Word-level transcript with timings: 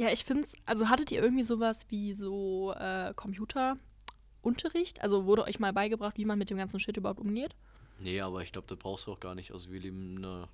Ja, 0.00 0.10
ich 0.10 0.24
finde 0.24 0.44
es, 0.44 0.54
also 0.64 0.88
hattet 0.88 1.12
ihr 1.12 1.22
irgendwie 1.22 1.44
sowas 1.44 1.84
wie 1.90 2.14
so 2.14 2.72
äh, 2.72 3.12
Computerunterricht? 3.14 5.02
Also 5.02 5.26
wurde 5.26 5.44
euch 5.44 5.60
mal 5.60 5.74
beigebracht, 5.74 6.16
wie 6.16 6.24
man 6.24 6.38
mit 6.38 6.48
dem 6.48 6.56
ganzen 6.56 6.80
Shit 6.80 6.96
überhaupt 6.96 7.20
umgeht? 7.20 7.54
Nee, 7.98 8.18
aber 8.22 8.42
ich 8.42 8.50
glaube, 8.50 8.66
das 8.66 8.78
brauchst 8.78 9.06
du 9.06 9.12
auch 9.12 9.20
gar 9.20 9.34
nicht. 9.34 9.52
Also 9.52 9.70
wir 9.70 9.78
leben 9.78 10.16
in 10.16 10.24
einer 10.24 10.48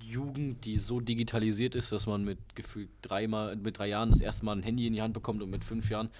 Jugend, 0.00 0.64
die 0.64 0.78
so 0.78 0.98
digitalisiert 0.98 1.76
ist, 1.76 1.92
dass 1.92 2.08
man 2.08 2.24
mit 2.24 2.56
gefühlt 2.56 2.90
dreimal, 3.00 3.54
mit 3.54 3.78
drei 3.78 3.86
Jahren 3.86 4.10
das 4.10 4.20
erste 4.20 4.44
Mal 4.44 4.56
ein 4.56 4.64
Handy 4.64 4.88
in 4.88 4.92
die 4.94 5.02
Hand 5.02 5.14
bekommt 5.14 5.40
und 5.40 5.48
mit 5.48 5.62
fünf 5.62 5.88
Jahren 5.88 6.10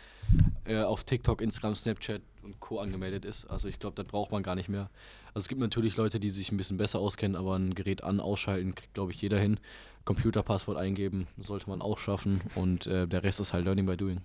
äh, 0.64 0.80
auf 0.80 1.02
TikTok, 1.02 1.42
Instagram, 1.42 1.74
Snapchat 1.74 2.22
und 2.44 2.60
Co. 2.60 2.78
angemeldet 2.78 3.24
ist. 3.24 3.46
Also 3.46 3.66
ich 3.66 3.80
glaube, 3.80 3.96
das 3.96 4.06
braucht 4.06 4.30
man 4.30 4.44
gar 4.44 4.54
nicht 4.54 4.68
mehr. 4.68 4.90
Also 5.34 5.44
es 5.44 5.48
gibt 5.48 5.60
natürlich 5.60 5.96
Leute, 5.96 6.20
die 6.20 6.30
sich 6.30 6.52
ein 6.52 6.56
bisschen 6.56 6.76
besser 6.76 7.00
auskennen, 7.00 7.36
aber 7.36 7.56
ein 7.58 7.74
Gerät 7.74 8.04
an, 8.04 8.20
ausschalten, 8.20 8.76
kriegt, 8.76 8.94
glaube 8.94 9.10
ich, 9.10 9.20
jeder 9.20 9.40
hin. 9.40 9.58
Computerpasswort 10.04 10.76
eingeben, 10.76 11.26
sollte 11.38 11.70
man 11.70 11.80
auch 11.82 11.98
schaffen 11.98 12.40
und 12.54 12.86
äh, 12.86 13.06
der 13.06 13.22
Rest 13.22 13.40
ist 13.40 13.52
halt 13.52 13.64
Learning 13.64 13.86
by 13.86 13.96
Doing. 13.96 14.20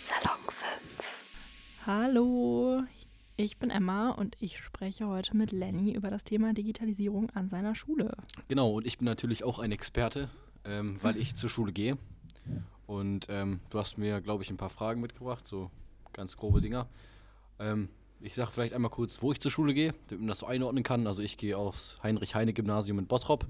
Salon 0.00 0.38
5. 0.48 0.66
Hallo, 1.86 2.82
ich 3.36 3.58
bin 3.58 3.70
Emma 3.70 4.10
und 4.10 4.36
ich 4.40 4.58
spreche 4.58 5.06
heute 5.06 5.36
mit 5.36 5.52
Lenny 5.52 5.92
über 5.92 6.10
das 6.10 6.24
Thema 6.24 6.54
Digitalisierung 6.54 7.30
an 7.30 7.48
seiner 7.48 7.74
Schule. 7.74 8.16
Genau, 8.48 8.70
und 8.72 8.86
ich 8.86 8.98
bin 8.98 9.04
natürlich 9.06 9.44
auch 9.44 9.58
ein 9.58 9.72
Experte, 9.72 10.30
ähm, 10.64 10.98
weil 11.02 11.16
ich 11.16 11.36
zur 11.36 11.50
Schule 11.50 11.72
gehe. 11.72 11.98
Und 12.86 13.26
ähm, 13.28 13.60
du 13.70 13.78
hast 13.78 13.98
mir, 13.98 14.20
glaube 14.20 14.42
ich, 14.42 14.50
ein 14.50 14.56
paar 14.56 14.70
Fragen 14.70 15.00
mitgebracht, 15.00 15.46
so 15.46 15.70
ganz 16.12 16.36
grobe 16.36 16.60
Dinger. 16.60 16.88
Ähm, 17.58 17.88
ich 18.20 18.34
sage 18.34 18.50
vielleicht 18.50 18.74
einmal 18.74 18.90
kurz, 18.90 19.22
wo 19.22 19.32
ich 19.32 19.40
zur 19.40 19.50
Schule 19.50 19.74
gehe, 19.74 19.92
damit 20.08 20.20
man 20.20 20.28
das 20.28 20.40
so 20.40 20.46
einordnen 20.46 20.84
kann. 20.84 21.06
Also 21.06 21.22
ich 21.22 21.36
gehe 21.36 21.56
aufs 21.56 21.98
Heinrich-Heine-Gymnasium 22.02 22.98
in 22.98 23.06
Bottrop. 23.06 23.46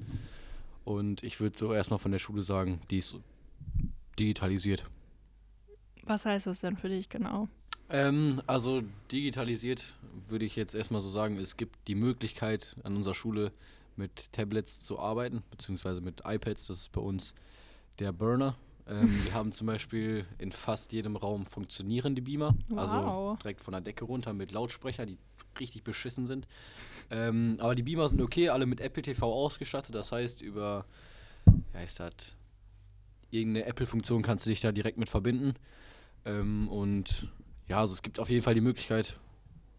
Und 0.84 1.23
ich 1.23 1.41
würde 1.41 1.59
so 1.59 1.73
erstmal 1.73 1.98
von 1.98 2.12
der 2.12 2.19
Schule 2.19 2.42
sagen, 2.42 2.80
die 2.91 2.98
ist 2.98 3.14
digitalisiert. 4.19 4.84
Was 6.05 6.25
heißt 6.25 6.47
das 6.47 6.61
denn 6.61 6.77
für 6.77 6.89
dich 6.89 7.08
genau? 7.08 7.48
Ähm, 7.91 8.41
also 8.47 8.83
digitalisiert 9.11 9.95
würde 10.28 10.45
ich 10.45 10.56
jetzt 10.56 10.75
erstmal 10.75 11.00
so 11.00 11.08
sagen, 11.08 11.39
es 11.39 11.56
gibt 11.56 11.89
die 11.89 11.95
Möglichkeit 11.95 12.77
an 12.84 12.97
unserer 12.97 13.14
Schule 13.14 13.52
mit 13.97 14.33
Tablets 14.33 14.80
zu 14.80 14.98
arbeiten, 14.98 15.42
beziehungsweise 15.50 16.00
mit 16.00 16.23
iPads, 16.25 16.69
das 16.69 16.78
ist 16.78 16.92
bei 16.92 17.00
uns 17.00 17.34
der 17.98 18.12
Burner. 18.12 18.56
Ähm, 18.91 19.24
wir 19.24 19.33
haben 19.34 19.52
zum 19.52 19.69
Beispiel 19.69 20.27
in 20.38 20.50
fast 20.52 20.92
jedem 20.92 21.16
Raum 21.16 21.46
funktionierende 21.46 22.20
Beamer, 22.20 22.55
also 22.77 22.96
Wow. 22.96 23.38
direkt 23.38 23.60
von 23.60 23.72
der 23.72 23.80
Decke 23.80 24.05
runter 24.05 24.33
mit 24.33 24.50
Lautsprecher, 24.50 25.06
die 25.06 25.16
richtig 25.58 25.84
beschissen 25.84 26.27
sind. 26.27 26.48
Ähm, 27.11 27.56
aber 27.61 27.74
die 27.74 27.83
Beamer 27.84 28.08
sind 28.08 28.20
okay, 28.20 28.48
alle 28.48 28.66
mit 28.66 28.80
Apple 28.80 29.02
TV 29.02 29.33
ausgestattet, 29.33 29.94
das 29.94 30.11
heißt 30.12 30.42
über, 30.42 30.84
ja 31.72 31.80
ist 31.80 32.00
das, 32.00 32.34
irgendeine 33.30 33.66
Apple-Funktion 33.66 34.22
kannst 34.22 34.46
du 34.46 34.50
dich 34.50 34.61
da 34.61 34.72
direkt 34.72 34.98
mit 34.98 35.08
verbinden. 35.08 35.55
Ähm, 36.24 36.68
und 36.68 37.28
ja, 37.68 37.78
also 37.80 37.92
es 37.94 38.02
gibt 38.02 38.18
auf 38.18 38.28
jeden 38.28 38.42
Fall 38.42 38.55
die 38.55 38.61
Möglichkeit, 38.61 39.18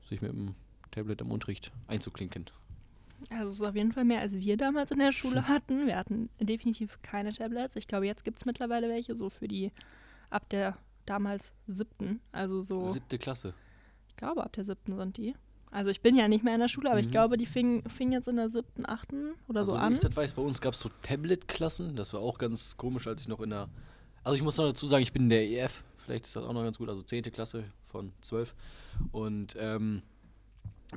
sich 0.07 0.21
mit 0.21 0.31
dem 0.31 0.55
Tablet 0.91 1.21
im 1.21 1.31
Unterricht 1.31 1.71
einzuklinken. 1.87 2.45
Also 3.29 3.47
es 3.47 3.53
ist 3.55 3.61
auf 3.63 3.75
jeden 3.75 3.91
Fall 3.91 4.05
mehr, 4.05 4.19
als 4.21 4.33
wir 4.33 4.57
damals 4.57 4.91
in 4.91 4.99
der 4.99 5.11
Schule 5.11 5.45
hatten. 5.47 5.85
Wir 5.87 5.97
hatten 5.97 6.29
definitiv 6.39 6.99
keine 7.01 7.33
Tablets. 7.33 7.75
Ich 7.75 7.87
glaube, 7.87 8.05
jetzt 8.07 8.23
gibt 8.23 8.39
es 8.39 8.45
mittlerweile 8.45 8.89
welche, 8.89 9.15
so 9.15 9.29
für 9.29 9.47
die 9.47 9.71
ab 10.29 10.47
der 10.49 10.77
damals 11.05 11.53
siebten. 11.67 12.19
Also 12.31 12.61
so, 12.61 12.87
Siebte 12.87 13.17
Klasse. 13.17 13.53
ich 14.07 14.15
glaube, 14.15 14.43
ab 14.43 14.53
der 14.53 14.63
siebten 14.63 14.95
sind 14.97 15.17
die. 15.17 15.35
Also 15.71 15.89
ich 15.89 16.01
bin 16.01 16.15
ja 16.17 16.27
nicht 16.27 16.43
mehr 16.43 16.53
in 16.53 16.59
der 16.59 16.67
Schule, 16.67 16.89
aber 16.91 16.99
ich 16.99 17.07
Mhm. 17.07 17.11
glaube, 17.11 17.37
die 17.37 17.45
fingen 17.45 17.83
fing 17.89 18.11
jetzt 18.11 18.27
in 18.27 18.35
der 18.35 18.49
siebten, 18.49 18.85
achten 18.85 19.31
oder 19.47 19.61
also 19.61 19.71
so 19.73 19.77
an. 19.77 19.93
ich 19.93 19.99
das 19.99 20.15
weiß, 20.15 20.33
bei 20.33 20.41
uns 20.41 20.59
gab 20.59 20.73
es 20.73 20.81
so 20.81 20.89
Tablet-Klassen. 21.01 21.95
Das 21.95 22.13
war 22.13 22.19
auch 22.19 22.37
ganz 22.37 22.75
komisch, 22.75 23.07
als 23.07 23.21
ich 23.21 23.27
noch 23.29 23.39
in 23.39 23.51
der. 23.51 23.69
Also 24.23 24.35
ich 24.35 24.41
muss 24.41 24.57
noch 24.57 24.65
dazu 24.65 24.85
sagen, 24.85 25.01
ich 25.03 25.13
bin 25.13 25.23
in 25.23 25.29
der 25.29 25.49
EF. 25.49 25.83
Vielleicht 25.97 26.25
ist 26.25 26.35
das 26.35 26.43
auch 26.43 26.53
noch 26.53 26.63
ganz 26.63 26.77
gut. 26.77 26.89
Also 26.89 27.01
10. 27.03 27.23
Klasse 27.31 27.63
von 27.85 28.11
12. 28.21 28.53
Und 29.11 29.55
ähm, 29.59 30.01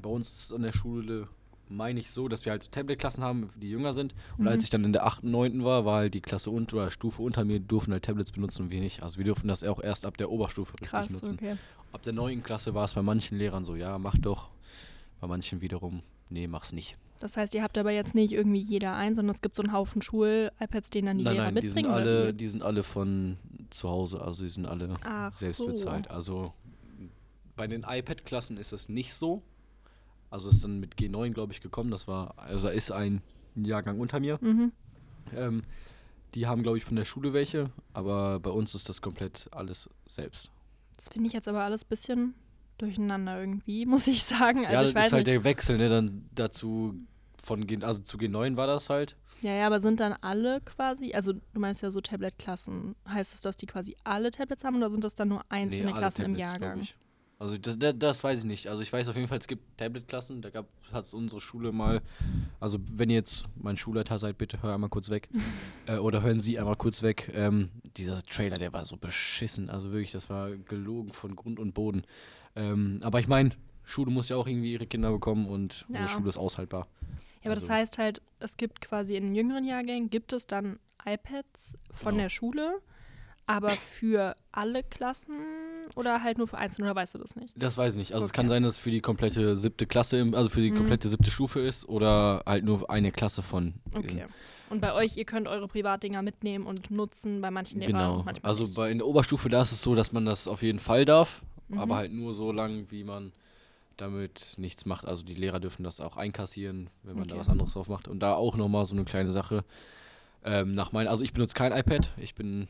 bei 0.02 0.08
uns 0.10 0.28
ist 0.30 0.44
es 0.46 0.52
an 0.52 0.62
der 0.62 0.72
Schule, 0.72 1.28
meine 1.68 1.98
ich 2.00 2.10
so, 2.10 2.28
dass 2.28 2.44
wir 2.44 2.52
halt 2.52 2.62
so 2.62 2.70
Tablet-Klassen 2.70 3.24
haben, 3.24 3.50
die 3.56 3.70
jünger 3.70 3.92
sind. 3.92 4.14
Und 4.36 4.42
Mhm. 4.44 4.48
als 4.48 4.64
ich 4.64 4.70
dann 4.70 4.84
in 4.84 4.92
der 4.92 5.06
8., 5.06 5.24
9. 5.24 5.64
war, 5.64 5.84
war 5.84 5.96
halt 6.00 6.14
die 6.14 6.20
Klasse 6.20 6.50
unter 6.50 6.76
oder 6.76 6.90
Stufe 6.90 7.22
unter 7.22 7.44
mir, 7.44 7.58
durften 7.60 7.92
halt 7.92 8.04
Tablets 8.04 8.32
benutzen 8.32 8.62
und 8.64 8.70
wir 8.70 8.80
nicht. 8.80 9.02
Also 9.02 9.18
wir 9.18 9.24
durften 9.24 9.48
das 9.48 9.64
auch 9.64 9.80
erst 9.82 10.06
ab 10.06 10.16
der 10.16 10.30
Oberstufe 10.30 10.74
richtig 10.74 10.88
Krass, 10.90 11.10
nutzen. 11.10 11.34
okay. 11.34 11.56
Ab 11.92 12.02
der 12.02 12.12
9. 12.12 12.42
Klasse 12.42 12.74
war 12.74 12.84
es 12.84 12.94
bei 12.94 13.02
manchen 13.02 13.38
Lehrern 13.38 13.64
so, 13.64 13.76
ja, 13.76 13.98
mach 13.98 14.16
doch. 14.18 14.50
Bei 15.20 15.26
manchen 15.26 15.60
wiederum, 15.60 16.02
nee, 16.28 16.46
mach's 16.46 16.72
nicht. 16.72 16.96
Das 17.20 17.36
heißt, 17.36 17.54
ihr 17.54 17.62
habt 17.62 17.78
aber 17.78 17.92
jetzt 17.92 18.14
nicht 18.14 18.32
irgendwie 18.32 18.58
jeder 18.58 18.94
ein, 18.96 19.14
sondern 19.14 19.34
es 19.34 19.40
gibt 19.40 19.54
so 19.54 19.62
einen 19.62 19.72
Haufen 19.72 20.02
Schul-iPads, 20.02 20.90
den 20.90 21.06
dann 21.06 21.16
die 21.18 21.24
nein, 21.24 21.34
Lehrer 21.34 21.44
nein, 21.52 21.62
die 21.62 21.68
sind, 21.68 21.82
mitbringen. 21.84 22.02
oder 22.04 22.10
alle, 22.24 22.34
die 22.34 22.48
sind 22.48 22.62
alle 22.62 22.82
von 22.82 23.36
zu 23.70 23.88
Hause, 23.88 24.20
also 24.20 24.42
die 24.42 24.50
sind 24.50 24.66
alle 24.66 24.88
Ach 25.04 25.32
selbst 25.32 25.58
so. 25.58 25.66
bezahlt. 25.66 26.10
Also 26.10 26.52
bei 27.56 27.66
den 27.68 27.84
iPad-Klassen 27.88 28.56
ist 28.58 28.72
das 28.72 28.88
nicht 28.88 29.14
so. 29.14 29.42
Also 30.34 30.48
ist 30.48 30.64
dann 30.64 30.80
mit 30.80 30.96
G9, 30.96 31.30
glaube 31.30 31.52
ich, 31.52 31.60
gekommen. 31.60 31.92
Das 31.92 32.08
war, 32.08 32.34
also 32.36 32.68
ist 32.68 32.90
ein 32.90 33.22
Jahrgang 33.54 34.00
unter 34.00 34.18
mir. 34.18 34.36
Mhm. 34.40 34.72
Ähm, 35.32 35.62
die 36.34 36.48
haben, 36.48 36.64
glaube 36.64 36.76
ich, 36.76 36.84
von 36.84 36.96
der 36.96 37.04
Schule 37.04 37.32
welche, 37.32 37.70
aber 37.92 38.40
bei 38.40 38.50
uns 38.50 38.74
ist 38.74 38.88
das 38.88 39.00
komplett 39.00 39.48
alles 39.52 39.88
selbst. 40.08 40.50
Das 40.96 41.08
finde 41.08 41.28
ich 41.28 41.34
jetzt 41.34 41.46
aber 41.46 41.62
alles 41.62 41.84
ein 41.84 41.88
bisschen 41.88 42.34
durcheinander 42.78 43.38
irgendwie, 43.38 43.86
muss 43.86 44.08
ich 44.08 44.24
sagen. 44.24 44.66
Also 44.66 44.72
ja, 44.72 44.80
das 44.80 44.90
ich 44.90 44.96
weiß 44.96 45.06
ist 45.06 45.12
halt 45.12 45.26
nicht. 45.28 45.36
der 45.36 45.44
Wechsel, 45.44 45.78
ne, 45.78 45.88
dann 45.88 46.28
dazu 46.34 46.96
von 47.40 47.64
G, 47.68 47.80
also 47.84 48.02
zu 48.02 48.18
G9 48.18 48.56
war 48.56 48.66
das 48.66 48.90
halt. 48.90 49.14
Ja, 49.40 49.52
ja, 49.52 49.68
aber 49.68 49.80
sind 49.80 50.00
dann 50.00 50.14
alle 50.20 50.60
quasi, 50.62 51.12
also 51.14 51.32
du 51.32 51.60
meinst 51.60 51.80
ja 51.80 51.92
so 51.92 52.00
Tablet-Klassen, 52.00 52.96
heißt 53.08 53.34
es, 53.34 53.40
dass 53.40 53.56
die 53.56 53.66
quasi 53.66 53.94
alle 54.02 54.32
Tablets 54.32 54.64
haben 54.64 54.78
oder 54.78 54.90
sind 54.90 55.04
das 55.04 55.14
dann 55.14 55.28
nur 55.28 55.44
einzelne 55.48 55.92
alle 55.92 55.98
Klassen 55.98 56.22
im 56.22 56.34
Tablets, 56.34 56.50
glaub 56.50 56.60
Jahrgang? 56.60 56.80
Ich. 56.80 56.96
Also 57.38 57.58
das, 57.58 57.78
das, 57.78 57.94
das 57.98 58.24
weiß 58.24 58.40
ich 58.40 58.44
nicht. 58.44 58.68
Also 58.68 58.82
ich 58.82 58.92
weiß 58.92 59.08
auf 59.08 59.16
jeden 59.16 59.28
Fall, 59.28 59.38
es 59.38 59.48
gibt 59.48 59.76
Tablet-Klassen. 59.78 60.40
Da 60.40 60.50
hat 60.92 61.04
es 61.04 61.14
unsere 61.14 61.40
Schule 61.40 61.72
mal. 61.72 62.00
Also 62.60 62.78
wenn 62.92 63.10
ihr 63.10 63.16
jetzt 63.16 63.46
mein 63.56 63.76
Schulleiter 63.76 64.18
seid, 64.18 64.38
bitte 64.38 64.62
hör 64.62 64.74
einmal 64.74 64.88
kurz 64.90 65.10
weg. 65.10 65.28
äh, 65.86 65.96
oder 65.96 66.22
hören 66.22 66.40
Sie 66.40 66.58
einmal 66.58 66.76
kurz 66.76 67.02
weg. 67.02 67.30
Ähm, 67.34 67.70
dieser 67.96 68.22
Trailer, 68.22 68.58
der 68.58 68.72
war 68.72 68.84
so 68.84 68.96
beschissen. 68.96 69.68
Also 69.68 69.90
wirklich, 69.90 70.12
das 70.12 70.30
war 70.30 70.50
gelogen 70.56 71.12
von 71.12 71.34
Grund 71.34 71.58
und 71.58 71.74
Boden. 71.74 72.02
Ähm, 72.56 73.00
aber 73.02 73.18
ich 73.20 73.26
meine, 73.28 73.50
Schule 73.84 74.10
muss 74.10 74.28
ja 74.28 74.36
auch 74.36 74.46
irgendwie 74.46 74.72
ihre 74.72 74.86
Kinder 74.86 75.10
bekommen 75.10 75.46
und 75.46 75.80
Ja. 75.88 76.00
unsere 76.00 76.08
Schule 76.08 76.28
ist 76.28 76.38
aushaltbar. 76.38 76.86
Ja, 77.42 77.46
aber 77.50 77.54
das 77.56 77.64
Also- 77.64 77.74
heißt 77.74 77.98
halt, 77.98 78.22
es 78.38 78.56
gibt 78.56 78.80
quasi 78.80 79.16
in 79.16 79.24
den 79.24 79.34
jüngeren 79.34 79.64
Jahrgängen, 79.64 80.08
gibt 80.08 80.32
es 80.32 80.46
dann 80.46 80.78
iPads 81.04 81.76
von 81.90 82.12
Genau. 82.12 82.22
der 82.22 82.28
Schule, 82.30 82.80
aber 83.46 83.70
für 83.70 84.34
alle 84.52 84.82
Klassen 84.84 85.34
oder 85.96 86.22
halt 86.22 86.38
nur 86.38 86.46
für 86.46 86.58
einzelne, 86.58 86.86
oder 86.90 86.96
weißt 86.96 87.14
du 87.14 87.18
das 87.18 87.36
nicht? 87.36 87.54
Das 87.56 87.76
weiß 87.78 87.94
ich 87.94 87.98
nicht. 87.98 88.12
Also 88.14 88.26
es 88.26 88.32
kann 88.32 88.46
Okay. 88.46 88.54
sein, 88.54 88.62
dass 88.62 88.74
es 88.74 88.78
für 88.78 88.90
die 88.90 89.00
komplette 89.00 89.56
siebte 89.56 89.86
Klasse, 89.86 90.26
also 90.32 90.48
für 90.48 90.60
die 90.60 90.70
Mhm. 90.70 90.76
komplette 90.76 91.08
siebte 91.08 91.30
Stufe 91.30 91.60
ist 91.60 91.88
oder 91.88 92.42
halt 92.46 92.64
nur 92.64 92.88
eine 92.90 93.12
Klasse 93.12 93.42
von. 93.42 93.74
Okay. 93.94 94.26
Und 94.70 94.80
bei 94.80 94.92
euch, 94.92 95.16
ihr 95.16 95.24
könnt 95.24 95.46
eure 95.46 95.68
Privatdinger 95.68 96.22
mitnehmen 96.22 96.66
und 96.66 96.90
nutzen, 96.90 97.40
bei 97.40 97.50
manchen 97.50 97.80
Lehrern 97.80 97.92
Genau. 97.92 98.22
manchmal 98.24 98.50
Also 98.50 98.64
nicht. 98.64 98.74
bei 98.74 98.90
in 98.90 98.98
der 98.98 99.06
Oberstufe, 99.06 99.48
da 99.48 99.62
ist 99.62 99.72
es 99.72 99.82
so, 99.82 99.94
dass 99.94 100.10
man 100.12 100.24
das 100.24 100.48
auf 100.48 100.62
jeden 100.62 100.78
Fall 100.80 101.04
darf, 101.04 101.42
Mhm. 101.68 101.78
aber 101.78 101.96
halt 101.96 102.12
nur 102.12 102.34
so 102.34 102.50
lang, 102.50 102.86
wie 102.90 103.04
man 103.04 103.32
damit 103.96 104.54
nichts 104.56 104.86
macht. 104.86 105.04
Also 105.06 105.22
die 105.22 105.34
Lehrer 105.34 105.60
dürfen 105.60 105.84
das 105.84 106.00
auch 106.00 106.16
einkassieren, 106.16 106.90
wenn 107.04 107.16
man 107.16 107.28
da 107.28 107.34
Okay. 107.34 107.40
was 107.40 107.48
anderes 107.48 107.74
drauf 107.74 107.88
macht. 107.88 108.08
Und 108.08 108.20
da 108.20 108.34
auch 108.34 108.56
nochmal 108.56 108.84
so 108.86 108.94
eine 108.94 109.04
kleine 109.04 109.30
Sache. 109.30 109.64
Ähm, 110.44 110.74
nach 110.74 110.90
mein, 110.92 111.06
also 111.06 111.22
ich 111.22 111.32
benutze 111.32 111.54
kein 111.54 111.72
iPad. 111.72 112.12
Ich 112.16 112.34
bin 112.34 112.66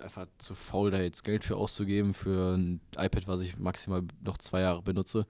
einfach 0.00 0.26
zu 0.38 0.54
faul, 0.54 0.90
da 0.90 1.00
jetzt 1.00 1.24
Geld 1.24 1.44
für 1.44 1.56
auszugeben 1.56 2.14
für 2.14 2.56
ein 2.56 2.80
iPad, 2.96 3.26
was 3.28 3.40
ich 3.40 3.58
maximal 3.58 4.02
noch 4.22 4.38
zwei 4.38 4.60
Jahre 4.60 4.82
benutze 4.82 5.26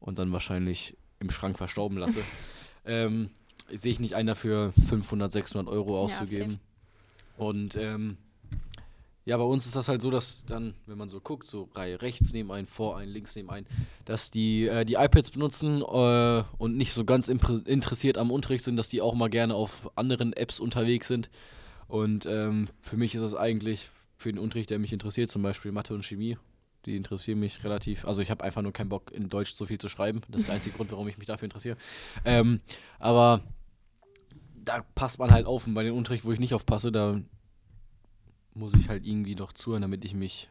und 0.00 0.18
dann 0.18 0.32
wahrscheinlich 0.32 0.96
im 1.20 1.30
Schrank 1.30 1.58
verstauben 1.58 1.98
lasse. 1.98 2.20
ähm, 2.84 3.30
sehe 3.72 3.92
ich 3.92 4.00
nicht 4.00 4.14
ein 4.14 4.26
dafür 4.26 4.72
500, 4.88 5.32
600 5.32 5.68
Euro 5.72 5.94
Ja, 5.94 6.00
auszugeben. 6.00 6.60
und 7.36 7.76
ähm, 7.76 8.16
ja, 9.26 9.36
bei 9.36 9.42
uns 9.42 9.66
ist 9.66 9.74
das 9.74 9.88
halt 9.88 10.00
so, 10.02 10.10
dass 10.12 10.44
dann, 10.46 10.74
wenn 10.86 10.96
man 10.96 11.08
so 11.08 11.20
guckt, 11.20 11.44
so 11.46 11.68
Reihe 11.74 12.00
rechts 12.00 12.32
neben 12.32 12.52
einen, 12.52 12.68
vor 12.68 12.96
einen, 12.96 13.10
links 13.10 13.34
neben 13.34 13.50
einen, 13.50 13.66
dass 14.04 14.30
die 14.30 14.68
äh, 14.68 14.84
die 14.84 14.94
iPads 14.94 15.32
benutzen 15.32 15.82
äh, 15.82 16.44
und 16.58 16.76
nicht 16.76 16.92
so 16.94 17.04
ganz 17.04 17.26
interessiert 17.28 18.18
am 18.18 18.30
Unterricht 18.30 18.62
sind, 18.62 18.76
dass 18.76 18.88
die 18.88 19.00
auch 19.00 19.16
mal 19.16 19.28
gerne 19.28 19.56
auf 19.56 19.90
anderen 19.96 20.32
Apps 20.32 20.60
unterwegs 20.60 21.08
sind. 21.08 21.28
Und 21.88 22.24
ähm, 22.26 22.68
für 22.80 22.96
mich 22.96 23.16
ist 23.16 23.22
das 23.22 23.34
eigentlich 23.34 23.90
für 24.16 24.32
den 24.32 24.38
Unterricht, 24.38 24.70
der 24.70 24.78
mich 24.78 24.92
interessiert, 24.92 25.30
zum 25.30 25.42
Beispiel 25.42 25.72
Mathe 25.72 25.94
und 25.94 26.04
Chemie, 26.04 26.38
die 26.86 26.96
interessieren 26.96 27.38
mich 27.38 27.64
relativ. 27.64 28.06
Also 28.06 28.22
ich 28.22 28.30
habe 28.30 28.42
einfach 28.44 28.62
nur 28.62 28.72
keinen 28.72 28.88
Bock, 28.88 29.10
in 29.12 29.28
Deutsch 29.28 29.54
so 29.54 29.66
viel 29.66 29.78
zu 29.78 29.88
schreiben. 29.88 30.22
Das 30.28 30.42
ist 30.42 30.48
der 30.48 30.54
einzige 30.54 30.76
Grund, 30.76 30.92
warum 30.92 31.08
ich 31.08 31.18
mich 31.18 31.26
dafür 31.26 31.46
interessiere. 31.46 31.76
Ähm, 32.24 32.60
aber 32.98 33.42
da 34.54 34.84
passt 34.94 35.18
man 35.18 35.30
halt 35.30 35.46
auf 35.46 35.66
und 35.66 35.74
bei 35.74 35.82
dem 35.82 35.94
Unterricht, 35.96 36.24
wo 36.24 36.32
ich 36.32 36.40
nicht 36.40 36.54
aufpasse, 36.54 36.90
da 36.90 37.20
muss 38.54 38.74
ich 38.74 38.88
halt 38.88 39.06
irgendwie 39.06 39.34
noch 39.34 39.52
zuhören, 39.52 39.82
damit 39.82 40.04
ich 40.04 40.14
mich 40.14 40.48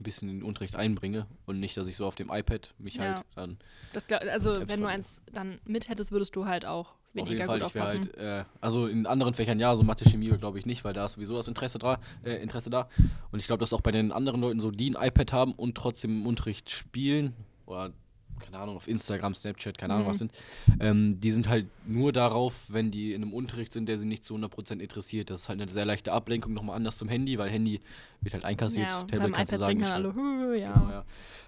ein 0.00 0.04
bisschen 0.04 0.28
in 0.28 0.36
den 0.38 0.42
Unterricht 0.44 0.76
einbringe 0.76 1.26
und 1.46 1.60
nicht, 1.60 1.76
dass 1.76 1.88
ich 1.88 1.96
so 1.96 2.06
auf 2.06 2.14
dem 2.14 2.30
iPad 2.30 2.74
mich 2.78 2.96
Ja. 2.96 3.02
halt 3.02 3.24
dann. 3.34 3.58
Das, 3.92 4.04
also, 4.28 4.68
wenn 4.68 4.80
du 4.80 4.86
eins 4.86 5.22
dann 5.32 5.60
mit 5.64 5.88
hättest, 5.88 6.12
würdest 6.12 6.36
du 6.36 6.46
halt 6.46 6.64
auch 6.66 6.94
auf 7.16 7.28
jeden 7.28 7.44
Fall, 7.46 7.62
ich 7.62 7.74
wäre 7.74 7.86
halt, 7.86 8.14
äh, 8.16 8.44
also 8.60 8.86
in 8.86 9.06
anderen 9.06 9.34
Fächern 9.34 9.58
ja, 9.58 9.74
so 9.74 9.82
Mathe, 9.82 10.04
Chemie 10.08 10.28
glaube 10.38 10.58
ich 10.58 10.66
nicht, 10.66 10.84
weil 10.84 10.92
da 10.92 11.04
ist 11.06 11.12
sowieso 11.14 11.34
das 11.36 11.48
Interesse 11.48 11.78
da, 11.78 11.98
äh, 12.24 12.40
Interesse 12.42 12.70
da. 12.70 12.88
Und 13.32 13.38
ich 13.38 13.46
glaube, 13.46 13.60
dass 13.60 13.72
auch 13.72 13.80
bei 13.80 13.90
den 13.92 14.12
anderen 14.12 14.40
Leuten 14.40 14.60
so, 14.60 14.70
die 14.70 14.94
ein 14.94 15.08
iPad 15.08 15.32
haben 15.32 15.52
und 15.52 15.74
trotzdem 15.76 16.10
im 16.20 16.26
Unterricht 16.26 16.70
spielen 16.70 17.34
oder 17.66 17.92
keine 18.40 18.58
Ahnung, 18.58 18.76
auf 18.76 18.86
Instagram, 18.86 19.34
Snapchat, 19.34 19.76
keine 19.78 19.94
Ahnung 19.94 20.06
Mhm. 20.06 20.10
was 20.10 20.18
sind, 20.18 20.32
ähm, 20.78 21.18
die 21.20 21.32
sind 21.32 21.48
halt 21.48 21.66
nur 21.88 22.12
darauf, 22.12 22.66
wenn 22.72 22.92
die 22.92 23.12
in 23.12 23.22
einem 23.22 23.34
Unterricht 23.34 23.72
sind, 23.72 23.88
der 23.88 23.98
sie 23.98 24.06
nicht 24.06 24.24
zu 24.24 24.32
100% 24.34 24.80
interessiert. 24.80 25.28
Das 25.30 25.40
ist 25.40 25.48
halt 25.48 25.60
eine 25.60 25.68
sehr 25.68 25.84
leichte 25.84 26.12
Ablenkung, 26.12 26.54
nochmal 26.54 26.76
anders 26.76 26.98
zum 26.98 27.08
Handy, 27.08 27.36
weil 27.36 27.50
Handy 27.50 27.80
wird 28.20 28.34
halt 28.34 28.44
einkassiert, 28.44 28.92
ja, 28.92 29.02
Tablet 29.02 29.32
kannst 29.34 29.52
du 29.52 29.56
sagen, 29.58 29.82
alle, 29.84 30.14
"Hü, 30.14 30.54
ja. 30.56 30.72
Genau, 30.72 30.88
ja. 30.90 31.04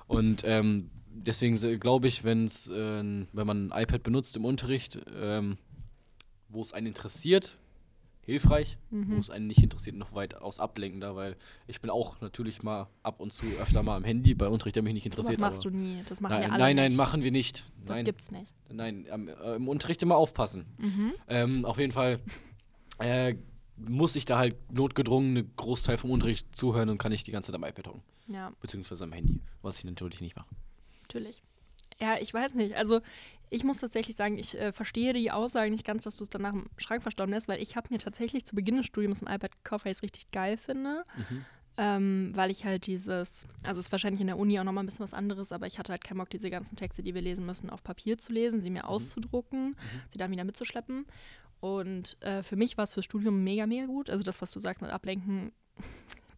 Und 0.08 0.42
ähm, 0.44 0.90
deswegen 1.12 1.56
glaube 1.80 2.08
ich, 2.08 2.24
wenn's, 2.24 2.68
äh, 2.68 3.02
wenn 3.32 3.46
man 3.46 3.70
ein 3.70 3.82
iPad 3.82 4.02
benutzt 4.02 4.36
im 4.36 4.44
Unterricht, 4.44 4.98
ähm, 5.20 5.58
wo 6.48 6.62
es 6.62 6.72
einen 6.72 6.86
interessiert, 6.88 7.58
hilfreich, 8.22 8.78
wo 8.90 8.96
Mhm. 8.96 9.18
es 9.18 9.30
einen 9.30 9.46
nicht 9.46 9.62
interessiert, 9.62 9.96
noch 9.96 10.12
weitaus 10.14 10.60
ablenkender, 10.60 11.16
weil 11.16 11.36
ich 11.66 11.80
bin 11.80 11.90
auch 11.90 12.20
natürlich 12.20 12.62
mal 12.62 12.86
ab 13.02 13.18
und 13.18 13.32
zu 13.32 13.44
öfter 13.60 13.82
mal 13.82 13.96
am 13.96 14.04
Handy 14.04 14.34
bei 14.34 14.46
Unterricht, 14.46 14.76
der 14.76 14.82
mich 14.84 14.94
nicht 14.94 15.06
Das 15.06 15.18
interessiert. 15.18 15.40
machst 15.40 15.66
aber 15.66 15.70
du 15.72 15.76
nie. 15.78 16.02
Das 16.08 16.20
machen 16.20 16.32
nein, 16.34 16.42
ja 16.42 16.48
alle 16.50 16.58
nein, 16.62 16.76
nein, 16.76 16.88
nicht. 16.90 16.96
machen 16.98 17.22
wir 17.22 17.30
nicht. 17.32 17.64
Das 17.86 17.96
Nein, 17.96 18.04
gibt's 18.04 18.30
nicht. 18.30 18.52
nein 18.70 19.06
am, 19.10 19.26
äh, 19.28 19.54
im 19.56 19.66
Unterricht 19.68 20.02
immer 20.02 20.16
aufpassen. 20.16 20.66
Mhm. 20.78 21.12
Ähm, 21.28 21.64
auf 21.64 21.78
jeden 21.78 21.92
Fall 21.92 22.20
äh, 22.98 23.34
muss 23.76 24.14
ich 24.14 24.26
da 24.26 24.38
halt 24.38 24.54
notgedrungen 24.70 25.36
einen 25.38 25.56
Großteil 25.56 25.96
vom 25.98 26.10
Unterricht 26.10 26.54
zuhören 26.54 26.88
und 26.90 26.98
kann 26.98 27.10
nicht 27.12 27.26
die 27.26 27.32
ganze 27.32 27.50
Zeit 27.50 27.56
am 27.60 27.64
iPad 27.64 27.86
hocken, 27.88 28.02
Ja, 28.28 28.52
beziehungsweise 28.60 29.04
am 29.04 29.12
Handy, 29.12 29.40
was 29.62 29.78
ich 29.78 29.84
natürlich 29.84 30.20
nicht 30.20 30.36
mache. 30.36 30.48
Natürlich. 31.10 31.42
Ja, 32.00 32.16
ich 32.18 32.32
weiß 32.32 32.54
nicht. 32.54 32.76
Also 32.76 33.00
ich 33.50 33.64
muss 33.64 33.78
tatsächlich 33.78 34.16
sagen, 34.16 34.38
ich 34.38 34.58
äh, 34.58 34.72
verstehe 34.72 35.12
die 35.12 35.30
Aussage 35.30 35.70
nicht 35.70 35.84
ganz, 35.84 36.04
dass 36.04 36.16
du 36.16 36.24
es 36.24 36.30
dann 36.30 36.42
nach 36.42 36.52
dem 36.52 36.70
Schrank 36.78 37.02
verstauben 37.02 37.32
lässt, 37.32 37.48
weil 37.48 37.60
ich 37.60 37.76
habe 37.76 37.88
mir 37.90 37.98
tatsächlich 37.98 38.44
zu 38.44 38.54
Beginn 38.54 38.76
des 38.76 38.86
Studiums 38.86 39.22
ein 39.22 39.34
iPad 39.34 39.52
gekauft, 39.52 39.84
weil 39.84 39.92
ich 39.92 39.98
es 39.98 40.02
richtig 40.02 40.30
geil 40.30 40.56
finde. 40.56 41.04
Mhm. 41.16 41.44
Ähm, 41.76 42.32
weil 42.34 42.50
ich 42.50 42.64
halt 42.64 42.86
dieses, 42.86 43.46
also 43.62 43.78
es 43.78 43.86
ist 43.86 43.92
wahrscheinlich 43.92 44.20
in 44.20 44.26
der 44.26 44.38
Uni 44.38 44.58
auch 44.58 44.64
nochmal 44.64 44.82
ein 44.82 44.86
bisschen 44.86 45.04
was 45.04 45.14
anderes, 45.14 45.52
aber 45.52 45.66
ich 45.66 45.78
hatte 45.78 45.92
halt 45.92 46.04
keinen 46.04 46.18
Bock, 46.18 46.28
diese 46.28 46.50
ganzen 46.50 46.76
Texte, 46.76 47.02
die 47.02 47.14
wir 47.14 47.22
lesen 47.22 47.46
müssen, 47.46 47.70
auf 47.70 47.82
Papier 47.82 48.18
zu 48.18 48.32
lesen, 48.32 48.60
sie 48.60 48.70
mir 48.70 48.88
auszudrucken, 48.88 49.76
sie 50.08 50.18
dann 50.18 50.30
wieder 50.30 50.44
mitzuschleppen. 50.44 51.06
Und 51.60 52.20
äh, 52.22 52.42
für 52.42 52.56
mich 52.56 52.76
war 52.76 52.84
es 52.84 52.94
fürs 52.94 53.04
Studium 53.04 53.44
mega, 53.44 53.66
mega 53.66 53.86
gut. 53.86 54.10
Also 54.10 54.22
das, 54.22 54.42
was 54.42 54.50
du 54.50 54.60
sagst 54.60 54.82
mit 54.82 54.90
Ablenken, 54.90 55.52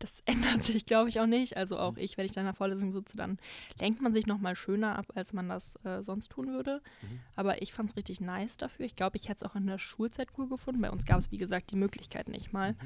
das 0.02 0.20
ändert 0.26 0.62
sich, 0.64 0.84
glaube 0.84 1.08
ich, 1.08 1.20
auch 1.20 1.26
nicht. 1.26 1.56
Also 1.56 1.78
auch 1.78 1.96
ich, 1.96 2.16
wenn 2.16 2.24
ich 2.24 2.32
da 2.32 2.40
in 2.40 2.46
der 2.46 2.54
Vorlesung 2.54 2.92
sitze, 2.92 3.16
dann 3.16 3.38
lenkt 3.80 4.00
man 4.00 4.12
sich 4.12 4.26
nochmal 4.26 4.56
schöner 4.56 4.98
ab, 4.98 5.06
als 5.14 5.32
man 5.32 5.48
das 5.48 5.76
äh, 5.84 6.02
sonst 6.02 6.30
tun 6.30 6.48
würde. 6.48 6.82
Mhm. 7.02 7.20
Aber 7.36 7.62
ich 7.62 7.72
fand 7.72 7.90
es 7.90 7.96
richtig 7.96 8.20
nice 8.20 8.56
dafür. 8.56 8.86
Ich 8.86 8.96
glaube, 8.96 9.16
ich 9.16 9.28
hätte 9.28 9.44
es 9.44 9.50
auch 9.50 9.56
in 9.56 9.66
der 9.66 9.78
Schulzeit 9.78 10.28
cool 10.38 10.48
gefunden. 10.48 10.80
Bei 10.80 10.90
uns 10.90 11.04
gab 11.04 11.18
es, 11.18 11.30
wie 11.30 11.38
gesagt, 11.38 11.70
die 11.70 11.76
Möglichkeit 11.76 12.28
nicht 12.28 12.52
mal. 12.52 12.76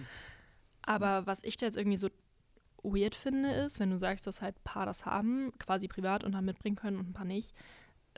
Aber 0.83 1.27
was 1.27 1.43
ich 1.43 1.57
da 1.57 1.67
jetzt 1.67 1.77
irgendwie 1.77 1.99
so 1.99 2.09
weird 2.83 3.15
finde, 3.15 3.51
ist, 3.51 3.81
wenn 3.81 3.91
du 3.91 3.99
sagst, 3.99 4.27
dass 4.27 4.43
halt 4.43 4.57
ein 4.57 4.65
paar 4.65 4.87
das 4.87 5.05
haben, 5.05 5.53
quasi 5.59 5.89
privat 5.89 6.25
und 6.25 6.33
dann 6.33 6.45
mitbringen 6.45 6.77
können 6.77 6.99
und 6.99 7.11
ein 7.11 7.13
paar 7.13 7.25
nicht. 7.25 7.55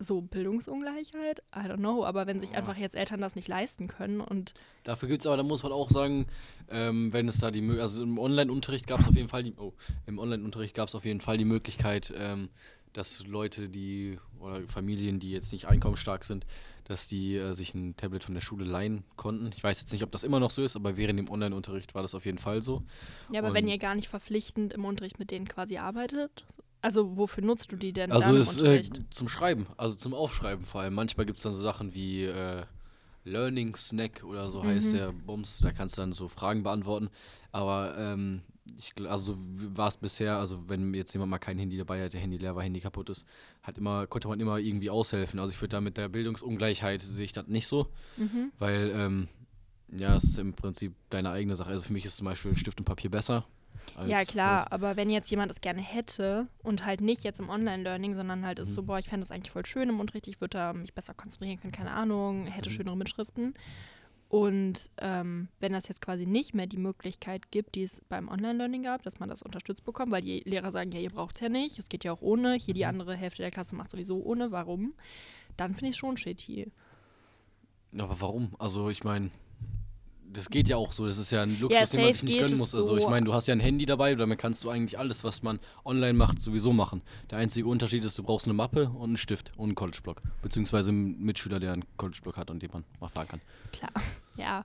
So 0.00 0.20
Bildungsungleichheit, 0.20 1.42
I 1.54 1.60
don't 1.60 1.76
know, 1.78 2.04
aber 2.04 2.26
wenn 2.26 2.40
sich 2.40 2.50
Boah. 2.50 2.58
einfach 2.58 2.76
jetzt 2.76 2.94
Eltern 2.94 3.20
das 3.20 3.34
nicht 3.34 3.48
leisten 3.48 3.88
können 3.88 4.20
und 4.20 4.54
Dafür 4.84 5.08
gibt 5.08 5.20
es 5.20 5.26
aber, 5.26 5.36
da 5.36 5.42
muss 5.42 5.62
man 5.62 5.72
auch 5.72 5.90
sagen, 5.90 6.26
ähm, 6.70 7.12
wenn 7.12 7.28
es 7.28 7.38
da 7.38 7.50
die 7.50 7.60
Möglichkeit, 7.60 7.82
also 7.82 8.02
im 8.02 8.18
Online-Unterricht 8.18 8.86
gab 8.86 9.00
es 9.00 9.08
auf 9.08 9.16
jeden 9.16 9.28
Fall 9.28 9.42
die, 9.42 9.54
oh, 9.56 9.72
im 10.06 10.18
Online-Unterricht 10.18 10.74
gab 10.74 10.88
es 10.88 10.94
auf 10.94 11.04
jeden 11.04 11.20
Fall 11.20 11.36
die 11.36 11.44
Möglichkeit, 11.44 12.12
ähm, 12.16 12.48
dass 12.92 13.26
Leute, 13.26 13.68
die 13.68 14.18
oder 14.40 14.62
Familien, 14.68 15.20
die 15.20 15.30
jetzt 15.30 15.52
nicht 15.52 15.66
einkommensstark 15.66 16.24
sind, 16.24 16.46
dass 16.84 17.06
die 17.06 17.36
äh, 17.36 17.52
sich 17.52 17.74
ein 17.74 17.94
Tablet 17.96 18.24
von 18.24 18.34
der 18.34 18.40
Schule 18.40 18.64
leihen 18.64 19.04
konnten. 19.16 19.50
Ich 19.54 19.62
weiß 19.62 19.80
jetzt 19.80 19.92
nicht, 19.92 20.02
ob 20.02 20.10
das 20.10 20.24
immer 20.24 20.40
noch 20.40 20.50
so 20.50 20.62
ist, 20.64 20.74
aber 20.74 20.96
während 20.96 21.18
dem 21.18 21.28
Online-Unterricht 21.30 21.94
war 21.94 22.02
das 22.02 22.14
auf 22.14 22.24
jeden 22.24 22.38
Fall 22.38 22.62
so. 22.62 22.82
ja, 23.30 23.40
aber 23.40 23.52
wenn 23.52 23.64
Und- 23.66 23.70
ihr 23.70 23.78
gar 23.78 23.94
nicht 23.94 24.08
verpflichtend 24.08 24.72
im 24.72 24.84
Unterricht 24.84 25.18
mit 25.18 25.30
denen 25.30 25.46
quasi 25.46 25.76
arbeitet, 25.76 26.44
also 26.80 27.16
wofür 27.16 27.44
nutzt 27.44 27.72
du 27.72 27.76
die 27.76 27.92
denn 27.92 28.12
Also 28.12 28.34
ist 28.34 28.62
äh, 28.62 28.82
zum 29.10 29.28
Schreiben, 29.28 29.66
also 29.76 29.96
zum 29.96 30.14
Aufschreiben 30.14 30.64
vor 30.64 30.80
allem. 30.82 30.94
Manchmal 30.94 31.26
gibt 31.26 31.38
es 31.38 31.42
dann 31.42 31.52
so 31.52 31.62
Sachen 31.62 31.94
wie 31.94 32.24
äh, 32.24 32.62
Learning 33.24 33.74
Snack 33.76 34.24
oder 34.24 34.50
so 34.50 34.62
heißt 34.64 34.92
Mhm. 34.92 34.96
der 34.96 35.12
Bums. 35.12 35.58
Da 35.58 35.72
kannst 35.72 35.98
du 35.98 36.02
dann 36.02 36.12
so 36.12 36.28
Fragen 36.28 36.62
beantworten. 36.62 37.10
Aber 37.52 37.96
ähm, 37.98 38.42
ich, 38.76 38.92
also 39.08 39.36
war 39.38 39.88
es 39.88 39.96
bisher, 39.96 40.36
also 40.38 40.68
wenn 40.68 40.92
jetzt 40.94 41.12
jemand 41.14 41.30
mal 41.30 41.38
kein 41.38 41.58
Handy 41.58 41.76
dabei 41.76 42.04
hatte, 42.04 42.18
Handy 42.18 42.36
leer 42.36 42.54
war, 42.54 42.62
Handy 42.62 42.80
kaputt 42.80 43.08
ist, 43.10 43.26
hat 43.62 43.78
immer, 43.78 44.06
konnte 44.06 44.28
man 44.28 44.38
immer 44.40 44.58
irgendwie 44.58 44.90
aushelfen. 44.90 45.40
Also 45.40 45.52
ich 45.54 45.60
würde 45.60 45.72
da 45.72 45.80
mit 45.80 45.96
der 45.96 46.08
Bildungsungleichheit 46.08 47.00
sehe 47.02 47.24
ich 47.24 47.32
das 47.32 47.48
nicht 47.48 47.66
so, 47.66 47.88
Mhm. 48.16 48.52
weil 48.58 48.92
ähm, 48.94 49.28
ja, 49.90 50.14
es 50.16 50.24
ist 50.24 50.38
im 50.38 50.52
Prinzip 50.52 50.94
deine 51.10 51.30
eigene 51.30 51.56
Sache. 51.56 51.70
Also 51.70 51.84
für 51.84 51.92
mich 51.94 52.04
ist 52.04 52.18
zum 52.18 52.26
Beispiel 52.26 52.56
Stift 52.56 52.78
und 52.78 52.84
Papier 52.84 53.10
besser. 53.10 53.46
Ja, 54.06 54.24
klar, 54.24 54.60
halt- 54.62 54.72
aber 54.72 54.96
wenn 54.96 55.10
jetzt 55.10 55.30
jemand 55.30 55.50
es 55.50 55.60
gerne 55.60 55.80
hätte 55.80 56.46
und 56.62 56.86
halt 56.86 57.00
nicht 57.00 57.24
jetzt 57.24 57.40
im 57.40 57.48
Online-Learning, 57.48 58.14
sondern 58.14 58.44
halt 58.46 58.58
ist 58.58 58.70
Mhm. 58.70 58.74
so, 58.74 58.82
boah, 58.84 58.98
ich 58.98 59.06
fände 59.08 59.20
das 59.26 59.30
eigentlich 59.30 59.50
voll 59.50 59.66
schön 59.66 59.88
im 59.88 60.00
Unterricht, 60.00 60.28
ich 60.28 60.40
würde 60.40 60.58
da 60.58 60.72
mich 60.72 60.94
besser 60.94 61.14
konzentrieren 61.14 61.58
können, 61.60 61.72
keine 61.72 61.92
Ahnung, 61.92 62.46
hätte 62.46 62.70
Mhm. 62.70 62.74
schönere 62.74 62.96
Mitschriften. 62.96 63.54
Und 64.28 64.90
ähm, 64.98 65.48
wenn 65.58 65.72
das 65.72 65.88
jetzt 65.88 66.02
quasi 66.02 66.26
nicht 66.26 66.52
mehr 66.54 66.66
die 66.66 66.76
Möglichkeit 66.76 67.50
gibt, 67.50 67.74
die 67.76 67.82
es 67.84 68.02
beim 68.10 68.28
Online-Learning 68.28 68.82
gab, 68.82 69.02
dass 69.02 69.18
man 69.20 69.28
das 69.30 69.40
unterstützt 69.42 69.84
bekommt, 69.86 70.12
weil 70.12 70.20
die 70.20 70.40
Lehrer 70.44 70.70
sagen, 70.70 70.92
ja, 70.92 71.00
ihr 71.00 71.08
braucht 71.10 71.36
es 71.36 71.40
ja 71.40 71.48
nicht, 71.48 71.78
es 71.78 71.88
geht 71.88 72.04
ja 72.04 72.12
auch 72.12 72.20
ohne, 72.20 72.54
hier 72.54 72.74
die 72.74 72.82
Mhm. 72.84 72.88
andere 72.90 73.16
Hälfte 73.16 73.40
der 73.42 73.50
Klasse 73.50 73.74
macht 73.74 73.90
sowieso 73.90 74.22
ohne, 74.22 74.52
warum? 74.52 74.92
Dann 75.56 75.72
finde 75.74 75.86
ich 75.86 75.92
es 75.92 75.96
schon 75.98 76.16
shitty. 76.18 76.70
Aber 77.98 78.20
warum? 78.20 78.50
Also 78.58 78.90
ich 78.90 79.02
meine, 79.02 79.30
das 80.32 80.50
geht 80.50 80.68
ja 80.68 80.76
auch 80.76 80.92
so. 80.92 81.06
Das 81.06 81.18
ist 81.18 81.30
ja 81.30 81.42
ein 81.42 81.58
Luxus, 81.60 81.78
Ja, 81.78 81.86
den 81.86 82.00
man 82.04 82.12
sich 82.12 82.22
nicht 82.22 82.38
gönnen 82.38 82.58
muss. 82.58 82.74
Also 82.74 82.96
ich 82.96 83.04
so. 83.04 83.10
meine, 83.10 83.26
du 83.26 83.32
hast 83.34 83.48
ja 83.48 83.54
ein 83.54 83.60
Handy 83.60 83.86
dabei, 83.86 84.14
damit 84.14 84.38
kannst 84.38 84.62
du 84.64 84.70
eigentlich 84.70 84.98
alles, 84.98 85.24
was 85.24 85.42
man 85.42 85.58
online 85.84 86.12
macht, 86.14 86.40
sowieso 86.40 86.72
machen. 86.72 87.02
Der 87.30 87.38
einzige 87.38 87.66
Unterschied 87.68 88.04
ist, 88.04 88.18
du 88.18 88.22
brauchst 88.22 88.46
eine 88.46 88.54
Mappe 88.54 88.88
und 88.90 89.04
einen 89.04 89.16
Stift 89.16 89.52
und 89.56 89.64
einen 89.66 89.74
College-Block. 89.74 90.22
Beziehungsweise 90.42 90.90
einen 90.90 91.18
Mitschüler, 91.20 91.60
der 91.60 91.72
einen 91.72 91.84
College-Block 91.96 92.36
hat 92.36 92.50
und 92.50 92.62
den 92.62 92.70
man 92.72 92.84
mal 93.00 93.08
fahren 93.08 93.28
kann. 93.28 93.40
Klar, 93.72 93.92
ja. 94.36 94.64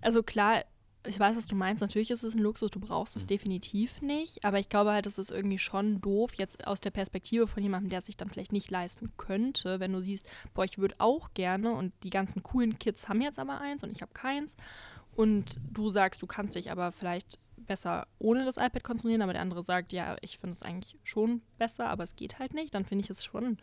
Also 0.00 0.22
klar, 0.22 0.64
ich 1.04 1.18
weiß, 1.18 1.36
was 1.36 1.48
du 1.48 1.56
meinst. 1.56 1.80
Natürlich 1.80 2.12
ist 2.12 2.22
es 2.22 2.34
ein 2.34 2.40
Luxus, 2.40 2.70
du 2.70 2.78
brauchst 2.78 3.16
es 3.16 3.24
Mhm. 3.24 3.28
definitiv 3.28 4.00
nicht. 4.02 4.44
Aber 4.44 4.60
ich 4.60 4.68
glaube 4.68 4.92
halt, 4.92 5.06
es 5.06 5.18
ist 5.18 5.30
irgendwie 5.32 5.58
schon 5.58 6.00
doof, 6.00 6.34
jetzt 6.34 6.64
aus 6.66 6.80
der 6.80 6.90
Perspektive 6.90 7.48
von 7.48 7.60
jemandem, 7.62 7.90
der 7.90 7.98
es 7.98 8.06
sich 8.06 8.16
dann 8.16 8.30
vielleicht 8.30 8.52
nicht 8.52 8.70
leisten 8.70 9.10
könnte, 9.16 9.80
wenn 9.80 9.92
du 9.92 10.00
siehst, 10.00 10.24
boah, 10.54 10.64
ich 10.64 10.78
würde 10.78 10.94
auch 10.98 11.30
gerne 11.34 11.72
und 11.72 11.92
die 12.04 12.10
ganzen 12.10 12.42
coolen 12.44 12.78
Kids 12.78 13.08
haben 13.08 13.20
jetzt 13.20 13.40
aber 13.40 13.60
eins 13.60 13.82
und 13.82 13.90
ich 13.90 14.00
habe 14.00 14.12
keins. 14.12 14.54
Und 15.14 15.56
du 15.70 15.90
sagst, 15.90 16.22
du 16.22 16.26
kannst 16.26 16.54
dich 16.54 16.70
aber 16.70 16.92
vielleicht 16.92 17.38
besser 17.66 18.06
ohne 18.18 18.44
das 18.44 18.56
iPad 18.56 18.82
konzentrieren, 18.82 19.22
aber 19.22 19.32
der 19.32 19.42
andere 19.42 19.62
sagt, 19.62 19.92
ja, 19.92 20.16
ich 20.20 20.38
finde 20.38 20.54
es 20.54 20.62
eigentlich 20.62 20.98
schon 21.04 21.42
besser, 21.58 21.88
aber 21.88 22.04
es 22.04 22.16
geht 22.16 22.38
halt 22.38 22.54
nicht. 22.54 22.74
Dann 22.74 22.84
finde 22.84 23.04
ich 23.04 23.10
es 23.10 23.24
schon 23.24 23.58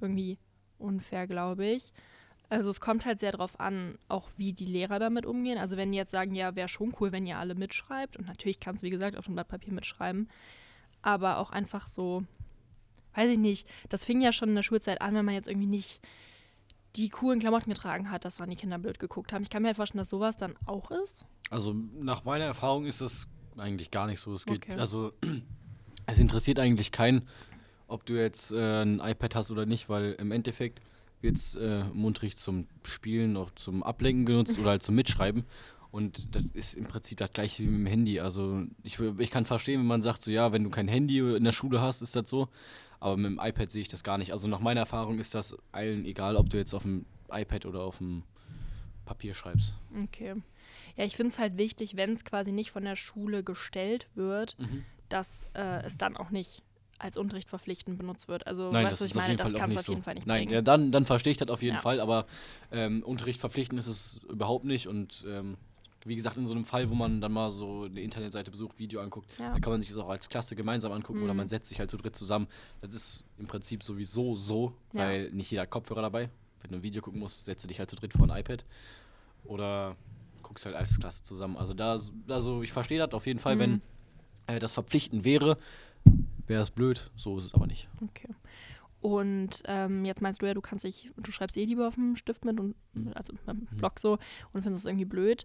irgendwie 0.00 0.38
unfair, 0.78 1.26
glaube 1.26 1.66
ich. 1.66 1.92
Also 2.50 2.70
es 2.70 2.80
kommt 2.80 3.06
halt 3.06 3.20
sehr 3.20 3.32
darauf 3.32 3.58
an, 3.58 3.98
auch 4.08 4.28
wie 4.36 4.52
die 4.52 4.66
Lehrer 4.66 4.98
damit 4.98 5.26
umgehen. 5.26 5.58
Also 5.58 5.76
wenn 5.76 5.92
die 5.92 5.98
jetzt 5.98 6.10
sagen, 6.10 6.34
ja, 6.34 6.54
wäre 6.54 6.68
schon 6.68 6.94
cool, 7.00 7.10
wenn 7.10 7.26
ihr 7.26 7.38
alle 7.38 7.54
mitschreibt. 7.54 8.16
Und 8.16 8.26
natürlich 8.26 8.60
kannst 8.60 8.82
du, 8.82 8.86
wie 8.86 8.90
gesagt, 8.90 9.16
auf 9.16 9.24
dem 9.24 9.34
Blatt 9.34 9.48
Papier 9.48 9.72
mitschreiben. 9.72 10.28
Aber 11.02 11.38
auch 11.38 11.50
einfach 11.50 11.86
so, 11.86 12.24
weiß 13.14 13.30
ich 13.30 13.38
nicht, 13.38 13.68
das 13.88 14.04
fing 14.04 14.20
ja 14.20 14.32
schon 14.32 14.50
in 14.50 14.54
der 14.54 14.62
Schulzeit 14.62 15.00
an, 15.00 15.14
wenn 15.14 15.24
man 15.24 15.34
jetzt 15.34 15.48
irgendwie 15.48 15.66
nicht 15.66 16.00
die 16.96 17.08
coolen 17.08 17.40
Klamotten 17.40 17.70
getragen 17.70 18.10
hat, 18.10 18.24
dass 18.24 18.36
dann 18.36 18.50
die 18.50 18.56
Kinder 18.56 18.78
blöd 18.78 18.98
geguckt 18.98 19.32
haben. 19.32 19.42
Ich 19.42 19.50
kann 19.50 19.62
mir 19.62 19.68
halt 19.68 19.76
vorstellen, 19.76 19.98
dass 20.00 20.08
sowas 20.10 20.36
dann 20.36 20.54
auch 20.66 20.90
ist. 20.90 21.24
Also 21.50 21.74
nach 21.98 22.24
meiner 22.24 22.44
Erfahrung 22.44 22.86
ist 22.86 23.00
das 23.00 23.26
eigentlich 23.56 23.90
gar 23.90 24.06
nicht 24.06 24.20
so. 24.20 24.34
Es 24.34 24.46
geht, 24.46 24.56
Okay. 24.64 24.74
also 24.78 25.12
es 26.06 26.18
interessiert 26.18 26.58
eigentlich 26.58 26.92
keinen, 26.92 27.22
ob 27.88 28.06
du 28.06 28.14
jetzt 28.14 28.52
äh, 28.52 28.82
ein 28.82 29.00
iPad 29.00 29.34
hast 29.34 29.50
oder 29.50 29.66
nicht, 29.66 29.88
weil 29.88 30.12
im 30.12 30.30
Endeffekt 30.32 30.80
wird 31.20 31.36
es 31.36 31.54
äh, 31.56 31.80
im 31.80 32.04
Unterricht 32.04 32.38
zum 32.38 32.66
Spielen, 32.84 33.36
auch 33.36 33.50
zum 33.54 33.82
Ablenken 33.82 34.26
genutzt 34.26 34.58
oder 34.58 34.70
halt 34.70 34.82
zum 34.82 34.94
Mitschreiben. 34.94 35.44
Und 35.90 36.34
das 36.34 36.44
ist 36.54 36.74
im 36.74 36.86
Prinzip 36.88 37.18
das 37.18 37.32
gleiche 37.32 37.62
wie 37.62 37.68
mit 37.68 37.80
dem 37.80 37.86
Handy. 37.86 38.20
Also 38.20 38.64
ich, 38.82 38.98
ich 39.00 39.30
kann 39.30 39.46
verstehen, 39.46 39.80
wenn 39.80 39.86
man 39.86 40.02
sagt, 40.02 40.22
so 40.22 40.30
ja, 40.30 40.52
wenn 40.52 40.64
du 40.64 40.70
kein 40.70 40.88
Handy 40.88 41.18
in 41.18 41.44
der 41.44 41.52
Schule 41.52 41.80
hast, 41.80 42.02
ist 42.02 42.16
das 42.16 42.28
so. 42.28 42.48
Aber 43.04 43.18
mit 43.18 43.26
dem 43.26 43.38
iPad 43.38 43.70
sehe 43.70 43.82
ich 43.82 43.88
das 43.88 44.02
gar 44.02 44.16
nicht. 44.16 44.32
Also 44.32 44.48
nach 44.48 44.60
meiner 44.60 44.80
Erfahrung 44.80 45.18
ist 45.18 45.34
das 45.34 45.54
allen 45.72 46.06
egal, 46.06 46.36
ob 46.36 46.48
du 46.48 46.56
jetzt 46.56 46.72
auf 46.72 46.84
dem 46.84 47.04
iPad 47.30 47.66
oder 47.66 47.80
auf 47.82 47.98
dem 47.98 48.22
Papier 49.04 49.34
schreibst. 49.34 49.74
Okay. 50.04 50.36
Ja, 50.96 51.04
ich 51.04 51.14
finde 51.14 51.30
es 51.30 51.38
halt 51.38 51.58
wichtig, 51.58 51.96
wenn 51.96 52.14
es 52.14 52.24
quasi 52.24 52.50
nicht 52.50 52.70
von 52.70 52.82
der 52.82 52.96
Schule 52.96 53.44
gestellt 53.44 54.08
wird, 54.14 54.56
Mhm. 54.58 54.86
dass 55.10 55.46
äh, 55.52 55.82
es 55.82 55.98
dann 55.98 56.16
auch 56.16 56.30
nicht 56.30 56.62
als 56.98 57.18
Unterricht 57.18 57.50
verpflichtend 57.50 57.98
benutzt 57.98 58.26
wird. 58.28 58.46
Also 58.46 58.70
Nein, 58.72 58.86
weißt 58.86 59.00
du, 59.00 59.04
was 59.04 59.10
ich 59.10 59.16
meine, 59.16 59.36
das 59.36 59.52
du 59.52 59.66
nicht 59.66 59.78
auf 59.80 59.88
jeden 59.88 60.02
Fall 60.02 60.14
nicht 60.14 60.26
Nein, 60.26 60.38
bringen. 60.44 60.54
ja, 60.54 60.62
dann, 60.62 60.90
dann 60.90 61.04
verstehe 61.04 61.32
ich 61.32 61.36
das 61.36 61.48
auf 61.50 61.60
jeden 61.60 61.76
Ja. 61.76 61.82
Fall, 61.82 62.00
aber 62.00 62.24
ähm, 62.72 63.02
Unterricht 63.02 63.38
verpflichtend 63.38 63.78
ist 63.78 63.86
es 63.86 64.22
überhaupt 64.30 64.64
nicht 64.64 64.88
und 64.88 65.26
ähm, 65.28 65.58
wie 66.04 66.16
gesagt, 66.16 66.36
in 66.36 66.46
so 66.46 66.52
einem 66.54 66.64
Fall, 66.64 66.90
wo 66.90 66.94
man 66.94 67.20
dann 67.20 67.32
mal 67.32 67.50
so 67.50 67.84
eine 67.84 68.00
Internetseite 68.00 68.50
besucht, 68.50 68.78
Video 68.78 69.00
anguckt, 69.00 69.38
Ja. 69.38 69.52
dann 69.52 69.60
kann 69.60 69.72
man 69.72 69.80
sich 69.80 69.88
das 69.90 69.98
auch 69.98 70.08
als 70.10 70.28
Klasse 70.28 70.54
gemeinsam 70.54 70.92
angucken 70.92 71.22
oder 71.22 71.32
Mhm. 71.32 71.38
man 71.38 71.48
setzt 71.48 71.68
sich 71.70 71.78
halt 71.78 71.90
zu 71.90 71.96
dritt 71.96 72.14
zusammen. 72.14 72.46
Das 72.82 72.92
ist 72.92 73.24
im 73.38 73.46
Prinzip 73.46 73.82
sowieso 73.82 74.36
so, 74.36 74.74
Ja. 74.92 75.00
weil 75.00 75.30
nicht 75.30 75.50
jeder 75.50 75.62
hat 75.62 75.70
Kopfhörer 75.70 76.02
dabei. 76.02 76.28
Wenn 76.62 76.70
du 76.72 76.76
ein 76.78 76.82
Video 76.82 77.00
gucken 77.02 77.20
musst, 77.20 77.44
setzt 77.44 77.64
du 77.64 77.68
dich 77.68 77.78
halt 77.78 77.88
zu 77.90 77.96
dritt 77.96 78.12
vor 78.12 78.28
ein 78.30 78.38
iPad 78.38 78.64
oder 79.44 79.96
guckst 80.42 80.66
halt 80.66 80.74
als 80.76 80.98
Klasse 80.98 81.22
zusammen. 81.22 81.56
Also 81.56 81.74
da, 81.74 81.96
also 82.28 82.62
ich 82.62 82.72
verstehe 82.72 82.98
das 82.98 83.12
auf 83.12 83.26
jeden 83.26 83.38
Fall, 83.38 83.58
wenn 83.58 83.72
Mhm. 83.72 83.80
äh, 84.46 84.58
das 84.58 84.72
verpflichtend 84.72 85.24
wäre, 85.24 85.56
wäre 86.46 86.62
es 86.62 86.70
blöd. 86.70 87.10
So 87.16 87.38
ist 87.38 87.44
es 87.46 87.54
aber 87.54 87.66
nicht. 87.66 87.88
Okay. 88.02 88.28
Und 89.04 89.62
ähm, 89.66 90.06
jetzt 90.06 90.22
meinst 90.22 90.40
du 90.40 90.46
ja, 90.46 90.54
du 90.54 90.62
kannst 90.62 90.82
dich, 90.82 91.10
du 91.18 91.30
schreibst 91.30 91.58
eh 91.58 91.66
lieber 91.66 91.86
auf 91.88 91.94
dem 91.96 92.16
Stift 92.16 92.46
mit 92.46 92.58
und 92.58 92.74
Mhm. 92.94 93.12
also 93.14 93.34
mit 93.34 93.46
dem 93.46 93.66
Block 93.76 94.00
so 94.00 94.12
und 94.54 94.62
findest 94.62 94.86
es 94.86 94.88
irgendwie 94.88 95.04
blöd. 95.04 95.44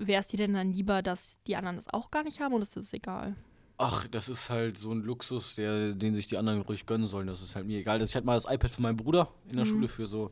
Wäre 0.00 0.20
es 0.20 0.28
dir 0.28 0.38
denn 0.38 0.54
dann 0.54 0.72
lieber, 0.72 1.02
dass 1.02 1.38
die 1.46 1.56
anderen 1.56 1.76
das 1.76 1.92
auch 1.92 2.10
gar 2.10 2.22
nicht 2.22 2.40
haben 2.40 2.54
oder 2.54 2.62
ist 2.62 2.76
das 2.76 2.94
egal? 2.94 3.36
Ach, 3.76 4.06
das 4.08 4.30
ist 4.30 4.48
halt 4.48 4.78
so 4.78 4.90
ein 4.90 5.02
Luxus, 5.02 5.54
der, 5.54 5.92
den 5.92 6.14
sich 6.14 6.28
die 6.28 6.38
anderen 6.38 6.62
ruhig 6.62 6.86
gönnen 6.86 7.06
sollen. 7.06 7.26
Das 7.26 7.42
ist 7.42 7.56
halt 7.56 7.66
mir 7.66 7.78
egal. 7.78 8.00
Ich 8.00 8.16
hatte 8.16 8.24
mal 8.26 8.34
das 8.34 8.46
iPad 8.50 8.70
von 8.70 8.82
meinem 8.84 8.96
Bruder 8.96 9.28
in 9.50 9.56
der 9.56 9.66
Mhm. 9.66 9.70
Schule 9.70 9.88
für 9.88 10.06
so 10.06 10.30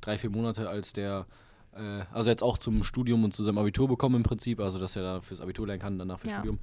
drei, 0.00 0.16
vier 0.16 0.30
Monate, 0.30 0.66
als 0.66 0.94
der, 0.94 1.26
äh, 1.74 2.04
also 2.10 2.30
jetzt 2.30 2.42
auch 2.42 2.56
zum 2.56 2.84
Studium 2.84 3.22
und 3.22 3.34
zu 3.34 3.44
seinem 3.44 3.58
Abitur 3.58 3.86
bekommen 3.86 4.14
im 4.16 4.22
Prinzip, 4.22 4.60
also 4.60 4.78
dass 4.78 4.96
er 4.96 5.02
da 5.02 5.20
fürs 5.20 5.42
Abitur 5.42 5.66
lernen 5.66 5.82
kann, 5.82 5.98
danach 5.98 6.20
fürs 6.20 6.32
Ja. 6.32 6.38
Studium. 6.38 6.58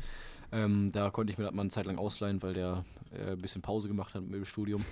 Ähm, 0.51 0.91
da 0.91 1.09
konnte 1.09 1.31
ich 1.33 1.37
mir 1.37 1.45
das 1.45 1.53
mal 1.53 1.61
eine 1.61 1.69
Zeit 1.71 1.85
lang 1.85 1.97
ausleihen, 1.97 2.41
weil 2.43 2.53
der 2.53 2.85
äh, 3.11 3.31
ein 3.31 3.41
bisschen 3.41 3.61
Pause 3.61 3.87
gemacht 3.87 4.13
hat 4.13 4.23
mit 4.23 4.33
dem 4.35 4.45
Studium. 4.45 4.85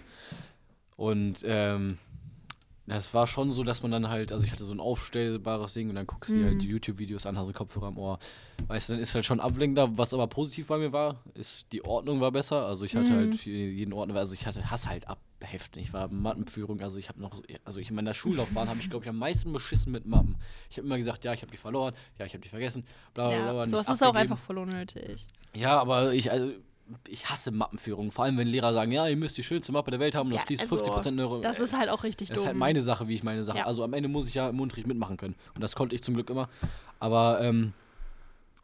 Und 0.96 1.40
ähm, 1.44 1.98
das 2.86 3.14
war 3.14 3.28
schon 3.28 3.50
so, 3.52 3.64
dass 3.64 3.82
man 3.82 3.92
dann 3.92 4.10
halt, 4.10 4.32
also 4.32 4.46
ich 4.46 4.52
hatte 4.52 4.66
so 4.66 4.74
ein 4.74 4.80
aufstellbares 4.82 5.74
Ding 5.74 5.90
und 5.90 5.96
dann 5.96 6.06
guckst 6.06 6.32
du 6.32 6.36
dir 6.36 6.42
Mhm. 6.42 6.50
halt 6.50 6.62
die 6.64 6.68
YouTube-Videos 6.68 7.26
an, 7.26 7.38
hast 7.38 7.46
einen 7.48 7.54
Kopfhörer 7.56 7.88
am 7.88 7.98
Ohr. 7.98 8.20
Weißt 8.68 8.90
du, 8.90 8.94
dann 8.94 9.02
ist 9.02 9.16
halt 9.16 9.26
schon 9.26 9.40
ablenkender. 9.40 9.98
Was 9.98 10.14
aber 10.14 10.28
positiv 10.28 10.68
bei 10.68 10.78
mir 10.78 10.92
war, 10.92 11.16
ist, 11.34 11.72
die 11.72 11.84
Ordnung 11.86 12.20
war 12.20 12.32
besser. 12.32 12.66
Also 12.66 12.84
ich 12.86 12.96
hatte 12.96 13.14
Mhm. 13.14 13.18
halt 13.18 13.46
jeden 13.46 13.94
Ordner, 13.94 14.16
also 14.16 14.34
ich 14.34 14.46
hatte, 14.46 14.70
hasse 14.70 14.90
halt 14.90 15.08
abheften. 15.44 15.82
Ich 15.82 15.94
war 15.94 16.08
Mappenführung, 16.08 16.82
also 16.82 16.98
ich 16.98 17.10
habe 17.10 17.22
noch, 17.22 17.42
also 17.66 17.80
ich 17.80 17.90
in 17.90 17.96
meiner 17.96 18.14
Schullaufbahn 18.14 18.70
habe 18.70 18.80
ich, 18.80 18.90
glaube 18.90 19.06
ich, 19.06 19.10
am 19.10 19.18
meisten 19.18 19.52
beschissen 19.54 19.92
mit 19.92 20.06
Mappen. 20.06 20.38
Ich 20.70 20.78
habe 20.78 20.88
immer 20.88 20.98
gesagt, 20.98 21.26
ja, 21.26 21.34
ich 21.34 21.42
habe 21.42 21.52
die 21.52 21.58
verloren, 21.58 21.94
ja, 22.18 22.26
ich 22.26 22.34
habe 22.34 22.42
die 22.42 22.50
vergessen, 22.50 22.86
bla 23.14 23.28
bla 23.30 23.38
bla. 23.38 23.54
ja, 23.54 23.62
nicht 23.62 23.70
sowas 23.72 23.90
ist 23.90 24.04
auch 24.04 24.16
einfach 24.16 24.38
voll 24.38 24.58
unnötig. 24.58 25.28
Ja, 25.56 25.80
aber 25.80 26.14
ich, 26.14 26.32
also, 26.32 26.52
ich 27.08 27.30
hasse 27.30 27.52
Mappenführung. 27.52 28.12
Vor 28.12 28.26
allem, 28.26 28.38
wenn 28.38 28.48
Lehrer 28.48 28.74
sagen, 28.74 28.92
ja, 28.92 29.08
ihr 29.08 29.16
müsst 29.16 29.38
die 29.38 29.44
schönste 29.44 29.72
Mappe 29.72 29.92
der 29.92 30.00
Welt 30.00 30.16
haben 30.16 30.30
Ja, 30.32 30.38
das 30.38 30.44
fließt 30.46 30.64
also, 30.72 30.78
50% 30.78 31.20
Euro. 31.20 31.40
Das 31.42 31.60
ist 31.60 31.78
halt 31.78 31.90
auch 31.90 32.04
richtig 32.04 32.30
Das 32.30 32.36
dumm. 32.36 32.44
ist 32.44 32.48
halt 32.48 32.58
meine 32.58 32.82
Sache, 32.82 33.08
wie 33.08 33.16
ich 33.16 33.24
meine 33.24 33.44
Sache. 33.44 33.60
Ja. 33.60 33.66
Also 33.66 33.84
am 33.84 33.94
Ende 33.94 34.10
muss 34.10 34.28
ich 34.28 34.34
ja 34.36 34.50
im 34.50 34.60
Unterricht 34.60 34.88
mitmachen 34.88 35.18
können. 35.18 35.36
Und 35.56 35.62
das 35.62 35.76
konnte 35.76 35.96
ich 35.96 36.04
zum 36.04 36.14
Glück 36.14 36.30
immer. 36.30 36.50
Aber 37.00 37.42
ähm, 37.42 37.74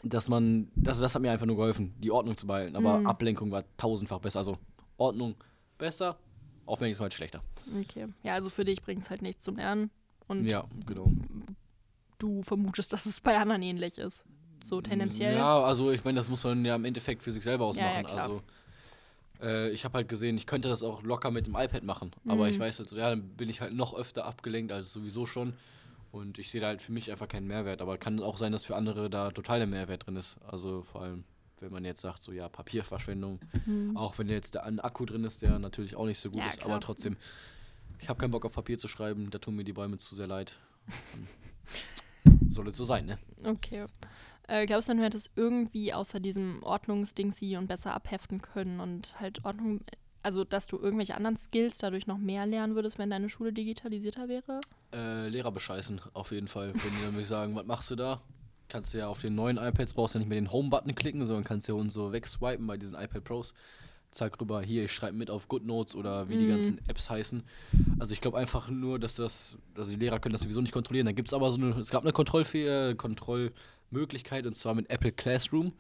dass 0.04 0.28
man, 0.28 0.70
das, 0.76 1.00
das 1.00 1.16
hat 1.16 1.22
mir 1.22 1.32
einfach 1.32 1.46
nur 1.46 1.56
geholfen, 1.58 1.94
die 2.00 2.12
Ordnung 2.12 2.38
zu 2.38 2.48
behalten. 2.48 2.76
Aber 2.76 3.00
Mhm. 3.00 3.08
Ablenkung 3.08 3.52
war 3.52 3.64
tausendfach 3.78 4.20
besser. 4.20 4.40
Also 4.40 4.58
Ordnung 4.98 5.36
besser, 5.78 6.18
Aufmerksamkeit 6.70 7.14
schlechter. 7.14 7.42
Okay. 7.82 8.08
Ja, 8.24 8.34
also 8.36 8.50
für 8.50 8.64
dich 8.66 8.82
bringt 8.82 9.04
es 9.04 9.10
halt 9.10 9.22
nichts 9.22 9.44
zum 9.44 9.56
Lernen. 9.58 9.90
Und 10.28 10.46
Ja, 10.46 10.66
genau. 10.86 11.12
du 12.18 12.44
vermutest, 12.44 12.94
dass 12.94 13.06
es 13.06 13.20
bei 13.20 13.38
anderen 13.38 13.62
ähnlich 13.62 13.98
ist. 13.98 14.24
So 14.64 14.82
tendenziell. 14.82 15.36
Ja, 15.36 15.62
also 15.64 15.92
ich 15.92 16.04
meine, 16.04 16.18
das 16.18 16.30
muss 16.30 16.44
man 16.44 16.64
ja 16.66 16.76
im 16.76 16.86
Endeffekt 16.86 17.24
für 17.24 17.32
sich 17.32 17.44
selber 17.44 17.66
Ja, 17.76 17.82
ja, 17.84 17.88
ausmachen. 17.90 18.06
klar. 18.06 18.22
also 18.22 18.42
äh, 19.42 19.70
ich 19.72 19.86
habe 19.86 19.96
halt 19.96 20.10
gesehen, 20.10 20.36
ich 20.38 20.46
könnte 20.46 20.68
das 20.68 20.84
auch 20.84 21.02
locker 21.02 21.32
mit 21.32 21.48
dem 21.48 21.56
iPad 21.56 21.84
machen. 21.84 22.12
Aber 22.28 22.46
Mhm. 22.46 22.52
ich 22.54 22.60
weiß 22.60 22.80
halt 22.80 22.90
so, 22.90 22.98
ja, 22.98 23.10
dann 23.10 23.24
bin 23.30 23.50
ich 23.50 23.62
halt 23.62 23.74
noch 23.74 23.94
öfter 23.96 24.26
abgelenkt 24.26 24.72
als 24.72 24.92
sowieso 24.92 25.26
schon. 25.26 25.54
Und 26.12 26.40
ich 26.40 26.50
sehe 26.50 26.60
da 26.60 26.68
halt 26.68 26.82
für 26.82 26.92
mich 26.92 27.12
einfach 27.12 27.28
keinen 27.28 27.48
Mehrwert. 27.48 27.82
Aber 27.82 27.98
kann 27.98 28.20
auch 28.22 28.38
sein, 28.38 28.52
dass 28.52 28.66
für 28.66 28.76
andere 28.76 29.10
da 29.10 29.32
total 29.32 29.60
der 29.60 29.68
Mehrwert 29.68 30.06
drin 30.08 30.16
ist. 30.18 30.38
Also 30.46 30.82
vor 30.82 31.04
allem, 31.04 31.24
wenn 31.62 31.72
man 31.72 31.86
jetzt 31.86 32.02
sagt, 32.02 32.22
so 32.24 32.32
ja, 32.32 32.50
Papierverschwendung. 32.50 33.40
Mhm. 33.66 33.96
Auch 33.98 34.18
wenn 34.18 34.28
jetzt 34.30 34.56
da 34.56 34.62
ein 34.62 34.80
Akku 34.80 35.06
drin 35.06 35.24
ist, 35.24 35.42
der 35.42 35.60
natürlich 35.60 35.96
auch 35.96 36.06
nicht 36.06 36.20
so 36.20 36.30
gut 36.30 36.40
Ja, 36.40 36.48
ist. 36.48 36.60
klar. 36.60 36.72
Aber 36.72 36.82
trotzdem, 36.82 37.18
ich 38.00 38.10
habe 38.10 38.20
keinen 38.20 38.32
Bock 38.32 38.46
auf 38.46 38.54
Papier 38.54 38.78
zu 38.78 38.88
schreiben. 38.88 39.30
Da 39.30 39.40
tun 39.40 39.56
mir 39.56 39.64
die 39.64 39.74
Bäume 39.74 39.98
zu 39.98 40.16
sehr 40.16 40.28
leid. 40.28 40.58
Soll 42.48 42.68
es 42.68 42.78
so 42.78 42.86
sein, 42.86 43.06
ne? 43.06 43.20
Okay. 43.44 43.86
Äh, 44.48 44.66
glaubst 44.66 44.90
du, 44.90 44.96
du 44.96 45.04
hättest 45.04 45.32
irgendwie 45.36 45.94
außer 45.94 46.20
diesem 46.20 46.64
Ordnungsdingsi 46.64 47.56
und 47.58 47.68
besser 47.68 47.94
abheften 47.94 48.42
können 48.42 48.80
und 48.80 49.20
halt 49.20 49.46
Ordnung, 49.46 49.82
also 50.24 50.44
dass 50.44 50.66
du 50.66 50.78
irgendwelche 50.80 51.16
anderen 51.16 51.38
Skills 51.38 51.78
dadurch 51.78 52.08
noch 52.08 52.18
mehr 52.18 52.48
lernen 52.48 52.74
würdest, 52.76 52.98
wenn 52.98 53.12
deine 53.12 53.30
Schule 53.30 53.54
digitalisierter 53.54 54.28
wäre? 54.28 54.60
Äh, 54.92 55.28
Lehrer 55.30 55.52
bescheißen, 55.52 56.02
auf 56.14 56.32
jeden 56.32 56.48
Fall. 56.48 56.74
Wenn 56.74 56.92
die 57.00 57.06
nämlich 57.06 57.28
sagen, 57.28 57.56
was 57.56 57.66
machst 57.66 57.92
du 57.92 57.96
da? 57.96 58.22
Kannst 58.70 58.94
du 58.94 59.00
ja 59.00 59.08
auf 59.08 59.20
den 59.22 59.36
neuen 59.36 59.58
iPads, 59.58 59.94
brauchst 59.94 60.14
du 60.16 60.20
ja 60.20 60.22
nicht 60.22 60.30
mehr 60.30 60.40
den 60.40 60.52
Home-Button 60.52 60.96
klicken, 60.96 61.26
sondern 61.26 61.44
kannst 61.44 61.68
ja 61.68 61.74
und 61.74 61.90
so 61.90 62.12
wegswipen 62.14 62.66
bei 62.68 62.78
diesen 62.78 62.96
iPad 62.96 63.24
Pros. 63.24 63.54
Zeig 64.12 64.40
rüber, 64.42 64.62
hier, 64.62 64.86
ich 64.86 64.92
schreibe 64.92 65.16
mit 65.18 65.30
auf 65.30 65.48
GoodNotes 65.48 65.96
oder 65.96 66.30
wie 66.30 66.38
die 66.38 66.46
Mhm. 66.46 66.50
ganzen 66.50 66.80
Apps 66.88 67.10
heißen. 67.10 67.44
Also 68.00 68.14
ich 68.14 68.22
glaube 68.22 68.38
einfach 68.40 68.70
nur, 68.70 68.98
dass 68.98 69.16
das, 69.16 69.56
also 69.76 69.92
die 69.92 69.98
Lehrer 69.98 70.20
können 70.20 70.34
das 70.34 70.42
sowieso 70.42 70.62
nicht 70.62 70.72
kontrollieren. 70.72 71.06
Da 71.06 71.12
gibt 71.12 71.30
es 71.30 71.34
aber 71.34 71.52
so 71.52 71.58
eine, 71.58 71.72
es 71.80 71.92
gab 71.92 72.04
eine 72.04 72.12
Kontrollfehl, 72.14 72.96
Kontrollmöglichkeit 72.96 74.46
und 74.46 74.56
zwar 74.56 74.74
mit 74.74 74.90
Apple 74.90 75.12
Classroom. 75.12 75.74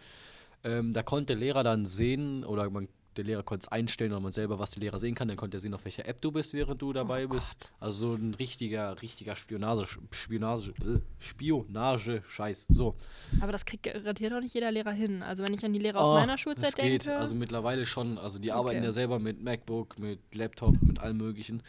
Ähm, 0.63 0.93
da 0.93 1.03
konnte 1.03 1.27
der 1.27 1.37
Lehrer 1.37 1.63
dann 1.63 1.85
sehen 1.85 2.43
oder 2.43 2.69
man, 2.69 2.87
der 3.19 3.25
Lehrer 3.25 3.43
konnte 3.43 3.65
es 3.65 3.71
einstellen 3.71 4.11
oder 4.11 4.21
man 4.21 4.31
selber, 4.31 4.59
was 4.59 4.71
der 4.71 4.81
Lehrer 4.81 4.99
sehen 4.99 5.15
kann. 5.15 5.27
Dann 5.27 5.37
konnte 5.37 5.57
er 5.57 5.59
sehen, 5.59 5.73
auf 5.73 5.85
welcher 5.85 6.07
App 6.07 6.21
du 6.21 6.31
bist, 6.31 6.53
während 6.53 6.81
du 6.81 6.93
dabei 6.93 7.25
Oh 7.25 7.29
bist. 7.29 7.71
Also 7.79 8.09
so 8.09 8.13
ein 8.15 8.33
richtiger, 8.33 9.01
richtiger 9.01 9.35
Spionage, 9.35 9.85
Spionage, 10.11 10.71
äh, 10.81 10.99
Spionage-Scheiß. 11.19 12.65
So. 12.69 12.95
Aber 13.41 13.51
das 13.51 13.65
kriegt 13.65 13.83
garantiert 13.83 14.33
auch 14.33 14.39
nicht 14.41 14.53
jeder 14.53 14.71
Lehrer 14.71 14.91
hin. 14.91 15.23
Also 15.23 15.43
wenn 15.43 15.53
ich 15.53 15.63
an 15.65 15.73
die 15.73 15.79
Lehrer 15.79 15.99
Oh, 15.99 16.01
aus 16.13 16.19
meiner 16.19 16.37
Schulzeit 16.37 16.69
das 16.73 16.75
geht. 16.75 17.05
denke, 17.05 17.17
Also 17.19 17.35
mittlerweile 17.35 17.85
schon. 17.85 18.17
Also 18.17 18.39
die 18.39 18.49
Okay. 18.51 18.57
arbeiten 18.59 18.83
ja 18.83 18.91
selber 18.91 19.19
mit 19.19 19.41
MacBook, 19.41 19.99
mit 19.99 20.19
Laptop, 20.33 20.81
mit 20.81 20.99
allem 20.99 21.17
möglichen. 21.17 21.61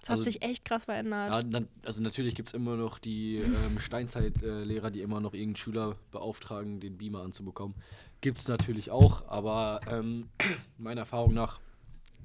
Das 0.00 0.10
hat 0.10 0.18
also- 0.18 0.30
sich 0.30 0.42
echt 0.42 0.64
krass 0.64 0.84
verändert. 0.84 1.52
Ja, 1.52 1.60
also 1.84 2.02
natürlich 2.02 2.34
gibt 2.34 2.48
es 2.48 2.54
immer 2.54 2.76
noch 2.76 2.98
die 2.98 3.36
ähm, 3.36 3.78
Steinzeit-Lehrer, 3.78 4.90
die 4.90 5.02
immer 5.02 5.20
noch 5.20 5.34
irgendeinen 5.34 5.56
Schüler 5.56 5.96
beauftragen, 6.12 6.80
den 6.80 6.96
Beamer 6.96 7.22
anzubekommen. 7.22 7.74
Gibt 8.20 8.38
es 8.38 8.48
natürlich 8.48 8.90
auch, 8.90 9.28
aber 9.28 9.80
ähm, 9.90 10.28
meiner 10.78 11.02
Erfahrung 11.02 11.34
nach 11.34 11.60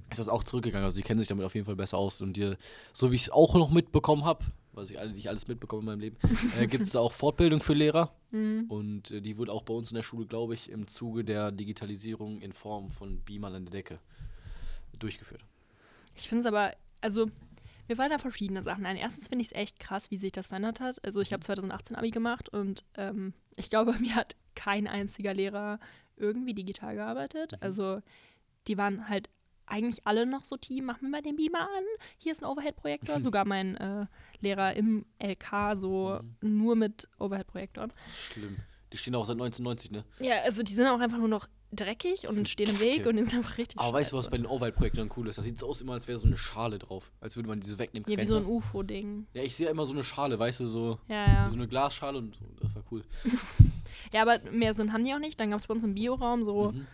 ist 0.10 0.20
das 0.20 0.30
auch 0.30 0.44
zurückgegangen. 0.44 0.86
Also 0.86 0.96
sie 0.96 1.02
kennen 1.02 1.20
sich 1.20 1.28
damit 1.28 1.46
auf 1.46 1.56
jeden 1.56 1.66
Fall 1.66 1.76
besser 1.76 1.98
aus. 1.98 2.22
Und 2.22 2.38
die, 2.38 2.56
so 2.94 3.12
wie 3.12 3.16
ich 3.16 3.24
es 3.24 3.30
auch 3.30 3.56
noch 3.56 3.72
mitbekommen 3.72 4.26
habe, 4.26 4.46
was 4.74 4.90
ich 4.90 5.00
alle, 5.00 5.12
nicht 5.12 5.30
alles 5.30 5.48
mitbekomme 5.48 5.82
in 5.82 5.86
meinem 5.86 6.00
Leben, 6.00 6.18
äh, 6.60 6.68
gibt 6.68 6.84
es 6.84 6.92
da 6.92 7.00
auch 7.00 7.12
Fortbildung 7.12 7.62
für 7.62 7.74
Lehrer. 7.74 8.14
Mhm. 8.32 8.66
Und 8.70 9.12
äh, 9.12 9.22
die 9.22 9.38
wurde 9.38 9.52
auch 9.52 9.64
bei 9.64 9.74
uns 9.74 9.92
in 9.92 9.96
der 9.96 10.04
Schule, 10.04 10.26
glaube 10.26 10.54
ich, 10.54 10.70
im 10.70 10.88
Zuge 10.88 11.24
der 11.24 11.52
Digitalisierung 11.52 12.42
in 12.42 12.54
Form 12.54 12.92
von 12.92 13.22
Beamern 13.24 13.56
an 13.56 13.66
der 13.66 13.72
Decke 13.72 14.00
durchgeführt. 15.00 15.44
Ich 16.16 16.30
finde 16.30 16.42
es 16.42 16.46
aber, 16.46 16.74
also 17.02 17.28
wir 17.88 17.98
wollen 17.98 18.10
da 18.12 18.18
verschiedene 18.18 18.64
Sachen 18.64 18.86
ein. 18.86 18.96
Erstens 18.98 19.28
finde 19.28 19.42
ich 19.44 19.50
es 19.52 19.56
echt 19.58 19.80
krass, 19.80 20.10
wie 20.12 20.18
sich 20.18 20.32
das 20.32 20.48
verändert 20.48 20.80
hat. 20.80 21.04
Also 21.04 21.22
ich 21.22 21.34
habe 21.34 21.44
2018 21.44 21.96
Abi 21.96 22.12
gemacht 22.12 22.50
und 22.50 22.86
ähm, 22.96 23.34
ich 23.56 23.70
glaube, 23.70 23.94
mir 24.00 24.16
hat 24.16 24.36
kein 24.56 24.88
einziger 24.88 25.34
Lehrer 25.34 25.80
irgendwie 26.16 26.54
digital 26.54 26.96
gearbeitet. 26.96 27.54
Mhm. 27.54 27.58
Also 27.62 28.02
die 28.68 28.78
waren 28.78 29.10
halt 29.10 29.30
eigentlich 29.66 30.06
alle 30.06 30.26
noch 30.26 30.44
so 30.46 30.58
Team, 30.58 30.86
mach 30.86 31.02
mir 31.02 31.10
mal 31.10 31.22
den 31.22 31.38
Beamer 31.38 31.62
an, 31.62 31.84
hier 32.18 32.34
ist 32.34 32.44
ein 32.44 32.50
Overhead-Projektor. 32.50 33.22
Sogar 33.22 33.46
mein 33.46 33.78
äh, 33.78 34.06
Lehrer 34.42 34.74
im 34.76 35.06
LK 35.22 35.78
so 35.78 36.20
Mhm. 36.42 36.58
nur 36.58 36.76
mit 36.76 37.08
Overhead-Projektoren. 37.20 37.94
Schlimm. 38.14 38.58
Die 38.92 38.98
stehen 38.98 39.16
auch 39.16 39.26
seit 39.26 39.36
1990, 39.42 39.92
ne? 39.92 40.04
Ja, 40.22 40.42
also 40.44 40.62
die 40.64 40.74
sind 40.74 40.86
auch 40.88 41.00
einfach 41.00 41.18
nur 41.18 41.28
noch 41.30 41.48
dreckig 41.76 42.28
und 42.28 42.48
stehen 42.48 42.70
im 42.70 42.80
Weg 42.80 43.06
und 43.06 43.18
die 43.18 43.24
sind 43.24 43.36
einfach 43.36 43.58
richtig 43.58 43.80
Aber 43.80 43.94
weißt 43.94 44.12
du, 44.12 44.18
was 44.18 44.30
bei 44.30 44.38
den 44.38 44.46
Overhead-Projektoren 44.46 45.10
cool 45.18 45.28
ist? 45.28 45.38
Das 45.38 45.46
sieht 45.46 45.58
so 45.60 45.68
aus 45.68 45.82
immer, 45.82 45.94
als 45.94 46.08
wäre 46.08 46.18
so 46.20 46.28
eine 46.28 46.38
Schale 46.38 46.80
drauf. 46.80 47.12
Als 47.22 47.36
würde 47.36 47.50
man 47.50 47.60
diese 47.60 47.78
wegnehmen. 47.80 48.10
Ja, 48.10 48.18
wie 48.18 48.26
so 48.26 48.38
ein? 48.38 48.46
UFO-Ding. 48.46 49.28
Ja, 49.34 49.44
ich 49.44 49.56
sehe 49.56 49.68
immer 49.70 49.86
so 49.86 49.92
eine 49.94 50.04
Schale, 50.04 50.38
weißt 50.40 50.62
du, 50.62 50.68
so, 50.68 51.00
Ja, 51.08 51.28
ja. 51.28 51.50
so 51.50 51.56
eine 51.56 51.68
Glasschale 51.68 52.18
und 52.18 52.36
so. 52.36 52.46
Das 52.62 52.76
war 52.76 52.84
cool. 52.92 53.04
Ja, 54.12 54.22
aber 54.24 54.40
mehr 54.52 54.74
Sinn 54.74 54.92
haben 54.94 55.04
die 55.04 55.14
auch 55.14 55.20
nicht. 55.20 55.40
Dann 55.40 55.52
gab 55.52 55.60
es 55.60 55.68
bei 55.68 55.74
uns 55.74 55.84
im 55.84 55.94
Bioraum 55.96 56.44
so 56.46 56.72
Mhm. 56.72 56.86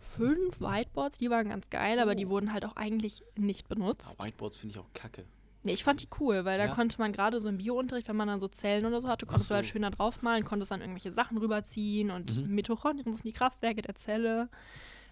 fünf 0.00 0.60
Whiteboards, 0.60 1.18
die 1.18 1.30
waren 1.30 1.48
ganz 1.48 1.70
geil, 1.70 1.98
aber 1.98 2.14
die 2.14 2.26
Oh. 2.26 2.30
wurden 2.30 2.52
halt 2.52 2.64
auch 2.64 2.76
eigentlich 2.76 3.22
nicht 3.36 3.68
Ja, 3.68 3.74
benutzt. 3.74 4.22
Whiteboards 4.22 4.56
finde 4.56 4.74
ich 4.74 4.78
auch 4.80 4.92
kacke. 4.94 5.24
Nee, 5.64 5.72
ich 5.72 5.84
fand 5.84 6.00
die 6.02 6.08
cool, 6.20 6.44
weil 6.44 6.56
da 6.58 6.66
Ja? 6.66 6.74
konnte 6.74 6.98
man 6.98 7.12
gerade 7.12 7.40
so 7.40 7.48
im 7.48 7.58
Biounterricht, 7.58 8.08
wenn 8.08 8.16
man 8.16 8.28
dann 8.28 8.38
so 8.38 8.48
Zellen 8.48 8.86
oder 8.86 9.00
so 9.00 9.08
hatte, 9.08 9.26
konntest 9.26 9.48
so. 9.48 9.54
du 9.54 9.56
halt 9.56 9.66
schön 9.66 9.82
da 9.82 9.90
draufmalen, 9.90 10.44
konntest 10.44 10.70
dann 10.70 10.80
irgendwelche 10.80 11.12
Sachen 11.12 11.36
rüberziehen 11.38 12.10
und 12.10 12.36
Mhm. 12.36 12.54
Mitochondrien 12.54 13.12
sind 13.12 13.24
die 13.24 13.32
Kraftwerke 13.32 13.82
der 13.82 13.94
Zelle. 13.96 14.48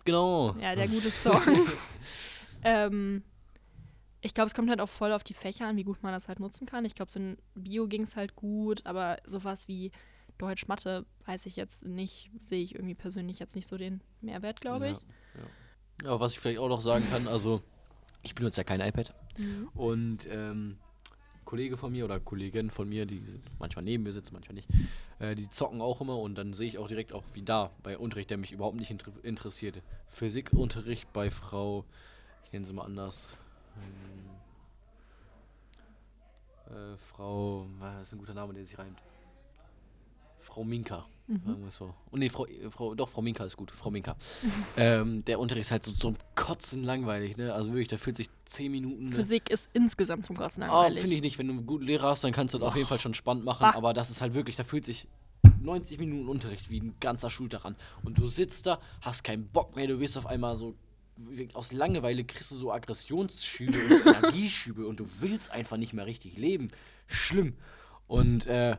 Genau. 0.04 0.54
Ja, 0.60 0.74
der 0.76 0.88
gute 0.88 1.10
Song. 1.10 1.40
ähm, 2.62 3.22
ich 4.20 4.34
glaube, 4.34 4.46
es 4.48 4.54
kommt 4.54 4.70
halt 4.70 4.80
auch 4.80 4.88
voll 4.88 5.12
auf 5.12 5.24
die 5.24 5.34
Fächer 5.34 5.66
an, 5.66 5.76
wie 5.76 5.84
gut 5.84 6.02
man 6.02 6.12
das 6.12 6.28
halt 6.28 6.40
nutzen 6.40 6.66
kann. 6.66 6.84
Ich 6.84 6.94
glaube, 6.94 7.10
so 7.10 7.18
in 7.20 7.36
Bio 7.54 7.86
ging 7.86 8.02
es 8.02 8.16
halt 8.16 8.34
gut, 8.36 8.86
aber 8.86 9.18
sowas 9.26 9.68
wie 9.68 9.90
Deutsch, 10.38 10.68
Mathe 10.68 11.06
weiß 11.26 11.46
ich 11.46 11.56
jetzt 11.56 11.84
nicht, 11.84 12.30
sehe 12.40 12.62
ich 12.62 12.74
irgendwie 12.74 12.94
persönlich 12.94 13.38
jetzt 13.38 13.54
nicht 13.54 13.66
so 13.66 13.76
den 13.76 14.00
Mehrwert, 14.20 14.60
glaube 14.60 14.88
ich. 14.90 14.98
Ja, 15.02 15.40
ja. 16.04 16.10
ja, 16.12 16.20
was 16.20 16.32
ich 16.32 16.40
vielleicht 16.40 16.58
auch 16.58 16.68
noch 16.68 16.80
sagen 16.80 17.04
kann, 17.10 17.26
also 17.28 17.62
ich 18.26 18.34
benutze 18.34 18.60
ja 18.60 18.64
kein 18.64 18.80
iPad. 18.80 19.14
Mhm. 19.38 19.68
Und 19.74 20.26
ähm, 20.30 20.78
Kollege 21.44 21.76
von 21.76 21.92
mir 21.92 22.04
oder 22.04 22.20
Kollegin 22.20 22.70
von 22.70 22.88
mir, 22.88 23.06
die 23.06 23.22
manchmal 23.58 23.84
neben 23.84 24.02
mir 24.02 24.12
sitzen, 24.12 24.34
manchmal 24.34 24.54
nicht, 24.54 24.68
äh, 25.20 25.34
die 25.34 25.48
zocken 25.48 25.80
auch 25.80 26.00
immer 26.00 26.18
und 26.18 26.34
dann 26.36 26.52
sehe 26.52 26.66
ich 26.66 26.78
auch 26.78 26.88
direkt 26.88 27.12
auch 27.12 27.22
wie 27.34 27.42
da 27.42 27.70
bei 27.82 27.96
Unterricht, 27.96 28.30
der 28.30 28.36
mich 28.36 28.52
überhaupt 28.52 28.76
nicht 28.76 28.90
inter 28.90 29.12
interessierte. 29.22 29.82
Physikunterricht 30.08 31.12
bei 31.12 31.30
Frau, 31.30 31.84
ich 32.44 32.52
nenne 32.52 32.66
sie 32.66 32.72
mal 32.72 32.84
anders. 32.84 33.38
Hm, 36.66 36.74
äh, 36.74 36.96
Frau, 36.96 37.66
das 37.80 38.08
ist 38.08 38.12
ein 38.14 38.18
guter 38.18 38.34
Name, 38.34 38.52
der 38.52 38.66
sich 38.66 38.76
reimt. 38.76 39.00
Frau 40.46 40.64
Minka. 40.64 41.04
Mhm. 41.28 41.56
So. 41.70 41.92
Und 42.12 42.20
nee, 42.20 42.28
Frau, 42.28 42.46
Frau, 42.70 42.94
doch, 42.94 43.08
Frau 43.08 43.20
Minka 43.20 43.44
ist 43.44 43.56
gut, 43.56 43.72
Frau 43.72 43.90
Minka. 43.90 44.14
ähm, 44.76 45.24
der 45.24 45.40
Unterricht 45.40 45.66
ist 45.66 45.70
halt 45.72 45.84
so 45.84 45.92
zum 45.92 46.16
Kotzen 46.36 46.84
langweilig, 46.84 47.36
ne? 47.36 47.52
Also 47.52 47.70
wirklich, 47.72 47.88
da 47.88 47.96
fühlt 47.98 48.16
sich 48.16 48.28
10 48.44 48.70
Minuten. 48.70 49.08
Ne? 49.08 49.12
Physik 49.12 49.50
ist 49.50 49.68
insgesamt 49.72 50.24
zum 50.26 50.36
Kotzen 50.36 50.62
Ah, 50.62 50.66
langweilig. 50.82 51.00
finde 51.00 51.16
ich 51.16 51.22
nicht. 51.22 51.38
Wenn 51.38 51.48
du 51.48 51.54
einen 51.54 51.66
guten 51.66 51.84
Lehrer 51.84 52.08
hast, 52.10 52.22
dann 52.22 52.30
kannst 52.32 52.54
du 52.54 52.58
das 52.58 52.68
auf 52.68 52.76
jeden 52.76 52.86
Fall 52.86 53.00
schon 53.00 53.14
spannend 53.14 53.44
machen, 53.44 53.62
Bah. 53.62 53.74
aber 53.74 53.92
das 53.92 54.08
ist 54.10 54.20
halt 54.20 54.34
wirklich, 54.34 54.54
da 54.54 54.62
fühlt 54.62 54.84
sich 54.86 55.08
90 55.60 55.98
Minuten 55.98 56.28
Unterricht 56.28 56.70
wie 56.70 56.78
ein 56.80 56.94
ganzer 57.00 57.28
Schultag 57.28 57.64
an. 57.64 57.74
Und 58.04 58.18
du 58.18 58.28
sitzt 58.28 58.66
da, 58.66 58.78
hast 59.00 59.24
keinen 59.24 59.48
Bock 59.48 59.74
mehr, 59.74 59.88
du 59.88 59.98
wirst 59.98 60.16
auf 60.16 60.26
einmal 60.26 60.54
so. 60.54 60.74
Aus 61.54 61.72
Langeweile 61.72 62.24
kriegst 62.24 62.50
du 62.50 62.54
so 62.56 62.70
Aggressionsschübe 62.72 63.72
und 63.78 64.04
so 64.04 64.10
Energieschübe 64.10 64.86
und 64.86 65.00
du 65.00 65.06
willst 65.20 65.50
einfach 65.50 65.76
nicht 65.78 65.92
mehr 65.92 66.06
richtig 66.06 66.36
leben. 66.36 66.68
Schlimm. 67.08 67.54
Und 68.06 68.46
äh, 68.46 68.76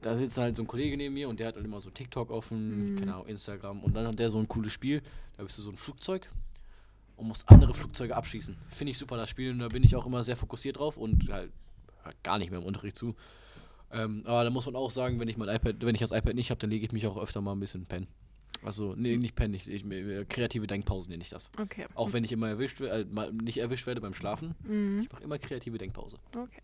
da 0.00 0.16
sitzt 0.16 0.38
halt 0.38 0.56
so 0.56 0.62
ein 0.62 0.66
Kollege 0.66 0.96
neben 0.96 1.14
mir 1.14 1.28
und 1.28 1.40
der 1.40 1.48
hat 1.48 1.56
dann 1.56 1.64
immer 1.64 1.80
so 1.80 1.90
TikTok 1.90 2.30
offen, 2.30 2.96
keine 2.98 3.14
Ahnung, 3.14 3.26
Instagram. 3.26 3.82
Und 3.82 3.94
dann 3.94 4.06
hat 4.06 4.18
der 4.18 4.30
so 4.30 4.38
ein 4.38 4.48
cooles 4.48 4.72
Spiel. 4.72 5.02
Da 5.36 5.42
bist 5.42 5.58
du 5.58 5.62
so 5.62 5.70
ein 5.70 5.76
Flugzeug 5.76 6.28
und 7.16 7.26
musst 7.26 7.48
andere 7.50 7.74
Flugzeuge 7.74 8.14
abschießen. 8.14 8.56
Finde 8.68 8.92
ich 8.92 8.98
super, 8.98 9.16
das 9.16 9.28
Spiel. 9.28 9.50
Und 9.50 9.58
da 9.58 9.68
bin 9.68 9.82
ich 9.82 9.96
auch 9.96 10.06
immer 10.06 10.22
sehr 10.22 10.36
fokussiert 10.36 10.78
drauf 10.78 10.96
und 10.96 11.28
halt 11.30 11.50
gar 12.22 12.38
nicht 12.38 12.50
mehr 12.50 12.60
im 12.60 12.66
Unterricht 12.66 12.96
zu. 12.96 13.14
Ähm, 13.90 14.22
aber 14.26 14.44
da 14.44 14.50
muss 14.50 14.66
man 14.66 14.76
auch 14.76 14.90
sagen, 14.90 15.18
wenn 15.18 15.28
ich 15.28 15.36
mein 15.36 15.48
iPad, 15.48 15.76
wenn 15.80 15.94
ich 15.94 16.00
das 16.00 16.12
iPad 16.12 16.34
nicht 16.34 16.50
habe, 16.50 16.60
dann 16.60 16.70
lege 16.70 16.84
ich 16.84 16.92
mich 16.92 17.06
auch 17.06 17.16
öfter 17.16 17.40
mal 17.40 17.52
ein 17.52 17.60
bisschen 17.60 17.86
pennen. 17.86 18.06
Also, 18.64 18.94
nee, 18.96 19.16
nicht 19.16 19.36
pennen, 19.36 19.54
ich, 19.54 19.68
ich, 19.68 19.84
kreative 20.28 20.66
Denkpausen 20.66 21.10
nenne 21.10 21.22
ich 21.22 21.28
das. 21.28 21.50
Okay. 21.60 21.86
Auch 21.94 22.12
wenn 22.12 22.24
ich 22.24 22.32
immer 22.32 22.48
erwischt 22.48 22.80
werde, 22.80 23.02
äh, 23.02 23.04
mal 23.04 23.32
nicht 23.32 23.58
erwischt 23.58 23.86
werde 23.86 24.00
beim 24.00 24.14
Schlafen. 24.14 24.54
Mhm. 24.64 25.00
Ich 25.02 25.12
mache 25.12 25.22
immer 25.22 25.38
kreative 25.38 25.78
Denkpause. 25.78 26.16
Okay. 26.36 26.60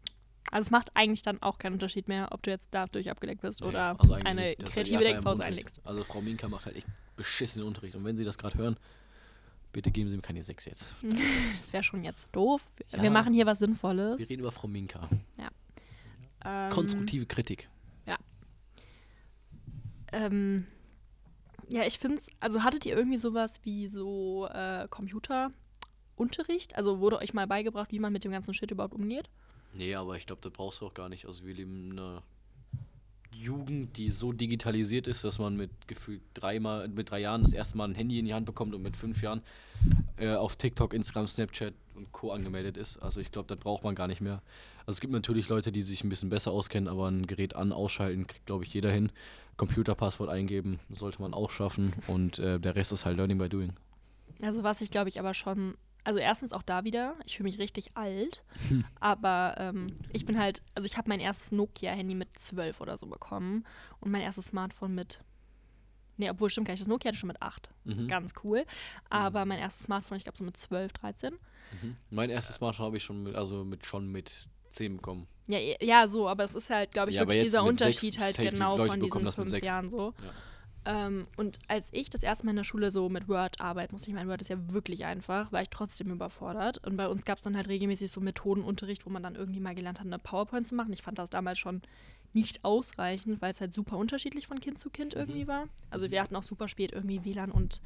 Also 0.55 0.69
es 0.69 0.71
macht 0.71 0.93
eigentlich 0.95 1.23
dann 1.23 1.43
auch 1.43 1.59
keinen 1.59 1.73
Unterschied 1.73 2.07
mehr, 2.07 2.29
ob 2.31 2.45
du 2.45 2.51
jetzt 2.53 2.69
dadurch 2.71 3.11
abgelenkt 3.11 3.43
bist 3.43 3.61
Nee, 3.61 3.67
oder 3.67 3.99
also 3.99 4.13
eine 4.15 4.43
nicht. 4.43 4.65
Kreative 4.65 5.03
Denkpause 5.03 5.43
einlegst. 5.43 5.81
Also 5.83 6.05
Frau 6.05 6.21
Minka 6.21 6.49
macht 6.49 6.67
halt 6.67 6.77
echt 6.77 6.87
beschissenen 7.17 7.67
Unterricht. 7.67 7.97
Und 7.97 8.05
wenn 8.05 8.17
Sie 8.17 8.25
das 8.25 8.39
gerade 8.39 8.57
hören, 8.57 8.77
bitte 9.73 9.91
geben 9.91 10.09
Sie 10.09 10.15
mir 10.15 10.23
keine 10.23 10.45
6 10.45 10.65
jetzt. 10.67 10.93
Das 11.59 11.73
wäre 11.73 11.83
schon 11.83 12.05
jetzt 12.05 12.29
doof. 12.31 12.63
Ja. 12.93 13.03
Wir 13.03 13.11
machen 13.11 13.35
hier 13.35 13.47
was 13.47 13.59
Wir 13.59 13.67
Sinnvolles. 13.67 14.31
reden 14.31 14.43
über 14.43 14.53
Frau 14.53 14.69
Minka. 14.69 15.09
Ähm, 16.45 16.71
Konstruktive 16.71 17.27
Kritik. 17.27 17.69
Ähm, 20.13 20.69
ja, 21.69 21.83
ich 21.85 21.99
finde 21.99 22.19
es, 22.19 22.29
also 22.39 22.63
hattet 22.63 22.87
ihr 22.87 22.97
irgendwie 22.97 23.19
sowas 23.19 23.59
wie 23.65 23.89
so 23.89 24.47
äh, 24.47 24.87
Computerunterricht? 24.89 26.77
Also 26.77 27.01
wurde 27.01 27.19
euch 27.19 27.35
mal 27.35 27.49
beigebracht, 27.49 27.91
wie 27.91 27.99
man 27.99 28.13
mit 28.13 28.23
dem 28.23 28.31
ganzen 28.31 28.55
Shit 28.55 28.71
überhaupt 28.71 28.95
umgeht? 28.95 29.29
Nee, 29.75 29.95
aber 29.95 30.17
ich 30.17 30.27
glaube, 30.27 30.41
das 30.43 30.53
brauchst 30.53 30.81
du 30.81 30.87
auch 30.87 30.95
gar 30.95 31.09
nicht. 31.09 31.27
Also 31.27 31.45
wir 31.45 31.55
leben 31.55 31.91
in 31.91 31.99
einer 31.99 32.23
Jugend, 33.33 33.97
die 33.97 34.11
so 34.11 34.33
digitalisiert 34.33 35.09
ist, 35.09 35.25
dass 35.25 35.39
man 35.39 35.57
mit 35.57 35.71
gefühlt 35.89 36.23
dreimal, 36.35 36.89
mit 36.89 37.11
drei 37.11 37.21
Jahren 37.21 37.43
das 37.43 37.53
erste 37.53 37.77
Mal 37.77 37.89
ein 37.89 37.95
Handy 37.95 38.19
in 38.19 38.27
die 38.27 38.35
Hand 38.35 38.47
bekommt 38.47 38.75
und 38.75 38.83
mit 38.83 38.97
fünf 38.97 39.23
Jahren 39.23 39.43
äh, 40.17 40.35
auf 40.35 40.57
TikTok, 40.57 40.95
Instagram, 40.95 41.27
Snapchat 41.27 41.75
und 41.97 42.13
Co. 42.13 42.31
angemeldet 42.31 42.77
ist. 42.77 42.99
Also 42.99 43.21
ich 43.21 43.33
glaube, 43.33 43.49
das 43.49 43.59
braucht 43.59 43.83
man 43.83 43.97
gar 43.97 44.07
nicht 44.07 44.21
mehr. 44.21 44.43
Also 44.87 44.97
es 44.97 45.01
gibt 45.01 45.13
natürlich 45.13 45.49
Leute, 45.49 45.73
die 45.73 45.83
sich 45.83 46.05
ein 46.05 46.09
bisschen 46.09 46.29
besser 46.29 46.53
auskennen, 46.53 46.89
aber 46.89 47.09
ein 47.11 47.27
Gerät 47.27 47.57
an, 47.57 47.73
ausschalten, 47.73 48.27
kriegt, 48.27 48.47
glaube 48.47 48.65
ich, 48.65 48.73
jeder 48.73 48.93
hin. 48.93 49.11
Computerpasswort 49.57 50.31
eingeben, 50.31 50.81
sollte 50.91 51.23
man 51.23 51.33
auch 51.33 51.51
schaffen. 51.51 51.93
Und 52.07 52.39
äh, 52.39 52.59
der 52.59 52.77
Rest 52.77 52.93
ist 52.93 53.05
halt 53.05 53.17
Learning 53.17 53.39
by 53.39 53.49
Doing. 53.49 53.73
Also 54.43 54.63
was 54.63 54.81
ich 54.81 54.91
glaube 54.91 55.09
ich 55.09 55.19
aber 55.19 55.33
schon, 55.33 55.75
also 56.05 56.19
erstens 56.21 56.53
auch 56.53 56.63
da 56.63 56.85
wieder, 56.85 57.17
ich 57.25 57.37
fühle 57.37 57.49
mich 57.49 57.59
richtig 57.59 57.97
alt, 57.97 58.45
Hm. 58.69 58.85
aber 59.01 59.55
ähm, 59.59 59.99
ich 60.13 60.25
bin 60.27 60.39
halt, 60.39 60.63
also 60.75 60.87
ich 60.87 60.97
habe 60.97 61.09
mein 61.09 61.21
erstes 61.21 61.51
Nokia-Handy 61.53 62.15
mit 62.15 62.29
12 62.39 62.81
oder 62.81 62.97
so 62.99 63.07
bekommen 63.07 63.65
und 64.01 64.11
mein 64.11 64.21
erstes 64.23 64.47
Smartphone 64.47 64.95
mit, 64.95 65.21
nee, 66.17 66.31
obwohl 66.31 66.51
stimmt 66.51 66.67
gar 66.67 66.73
nicht, 66.75 66.83
das 66.83 66.89
Nokia 66.89 67.09
hatte 67.09 67.19
schon 67.19 67.29
mit 67.29 67.41
8, 67.43 67.71
Mhm. 67.85 68.07
ganz 68.09 68.33
cool, 68.45 68.65
aber 69.11 69.45
mein 69.45 69.59
erstes 69.59 69.85
Smartphone, 69.85 70.17
ich 70.19 70.25
glaube 70.25 70.39
so 70.39 70.45
mit 70.45 70.57
12, 70.57 70.93
13. 70.93 71.33
Mhm. 71.83 71.97
Mein 72.11 72.31
erstes 72.31 72.57
Smartphone 72.57 72.87
habe 72.87 72.97
ich 72.99 73.03
schon 73.05 73.23
mit, 73.23 73.35
also 73.35 73.65
mit 73.65 73.85
schon 73.87 74.13
mit 74.13 74.49
10 74.69 74.97
bekommen. 74.97 75.27
Ja, 75.49 75.59
ja, 75.59 76.09
so, 76.09 76.29
aber 76.29 76.45
es 76.45 76.55
ist 76.55 76.71
halt, 76.71 76.91
glaube 76.93 77.11
ich, 77.11 77.17
Ja, 77.17 77.23
wirklich 77.23 77.39
dieser 77.45 77.63
Unterschied 77.65 78.19
halt 78.19 78.37
safe, 78.37 78.49
die 78.49 78.57
genau 78.57 78.79
von 78.79 78.99
diesen 79.01 79.31
fünf. 79.31 79.63
Jahren 79.63 79.89
so. 79.89 80.15
Ähm, 80.87 81.27
und 81.37 81.59
als 81.69 81.89
ich 81.93 82.11
das 82.11 82.23
erste 82.23 82.45
Mal 82.45 82.51
in 82.51 82.57
der 82.57 82.65
Schule 82.65 82.91
so 82.91 83.09
mit 83.09 83.29
Word 83.29 83.61
arbeiten 83.61 83.95
musste, 83.95 84.09
ich 84.11 84.15
meine, 84.15 84.29
Word 84.29 84.43
ist 84.43 84.49
ja 84.49 84.73
wirklich 84.73 85.05
einfach, 85.05 85.51
war 85.53 85.63
ich 85.63 85.71
trotzdem 85.71 86.11
überfordert. 86.11 86.85
Und 86.87 86.97
bei 86.97 87.09
uns 87.09 87.25
gab 87.25 87.39
es 87.39 87.45
dann 87.45 87.57
halt 87.57 87.69
regelmäßig 87.69 88.11
so 88.11 88.21
Methodenunterricht, 88.21 89.07
wo 89.07 89.11
man 89.11 89.23
dann 89.23 89.35
irgendwie 89.35 89.61
mal 89.61 89.75
gelernt 89.75 90.01
hat, 90.01 90.07
eine 90.07 90.19
PowerPoint 90.19 90.67
zu 90.67 90.75
machen. 90.75 90.93
Ich 90.93 91.03
fand 91.03 91.19
das 91.19 91.31
damals 91.31 91.59
schon 91.59 91.83
nicht 92.33 92.65
ausreichend, 92.65 93.41
weil 93.41 93.53
es 93.53 93.61
halt 93.61 93.73
super 93.73 93.97
unterschiedlich 93.97 94.47
von 94.47 94.61
Kind 94.61 94.79
zu 94.79 94.91
Kind 94.91 95.15
irgendwie 95.15 95.47
war. 95.47 95.69
Also 95.91 96.11
wir 96.11 96.23
hatten 96.23 96.37
auch 96.37 96.43
super 96.43 96.69
spät 96.69 96.93
irgendwie 96.93 97.25
WLAN 97.25 97.51
und 97.51 97.81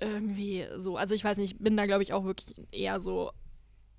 irgendwie 0.00 0.66
so, 0.76 0.96
also 0.96 1.14
ich 1.14 1.24
weiß 1.24 1.38
nicht, 1.38 1.54
ich 1.54 1.58
bin 1.58 1.76
da 1.76 1.86
glaube 1.86 2.02
ich 2.02 2.12
auch 2.12 2.24
wirklich 2.24 2.54
eher 2.70 3.00
so 3.00 3.32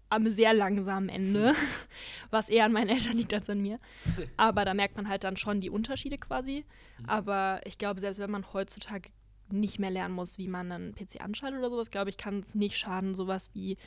am 0.09 0.29
sehr 0.31 0.53
langsamen 0.53 1.09
Ende, 1.09 1.53
was 2.29 2.49
eher 2.49 2.65
an 2.65 2.71
meinen 2.71 2.89
Eltern 2.89 3.17
liegt 3.17 3.33
als 3.33 3.49
an 3.49 3.61
mir. 3.61 3.79
Aber 4.37 4.65
da 4.65 4.73
merkt 4.73 4.95
man 4.95 5.09
halt 5.09 5.23
dann 5.23 5.37
schon 5.37 5.61
die 5.61 5.69
Unterschiede 5.69 6.17
quasi. 6.17 6.65
Aber 7.05 7.61
ich 7.65 7.77
glaube, 7.77 7.99
selbst 7.99 8.19
wenn 8.19 8.31
man 8.31 8.53
heutzutage 8.53 9.09
nicht 9.49 9.79
mehr 9.79 9.91
lernen 9.91 10.15
muss, 10.15 10.37
wie 10.37 10.47
man 10.47 10.71
einen 10.71 10.95
PC 10.95 11.21
anschaltet 11.21 11.59
oder 11.59 11.69
sowas, 11.69 11.89
glaube 11.89 12.09
ich, 12.09 12.17
kann 12.17 12.39
es 12.39 12.55
nicht 12.55 12.77
schaden, 12.77 13.13
sowas 13.13 13.49
wie 13.53 13.77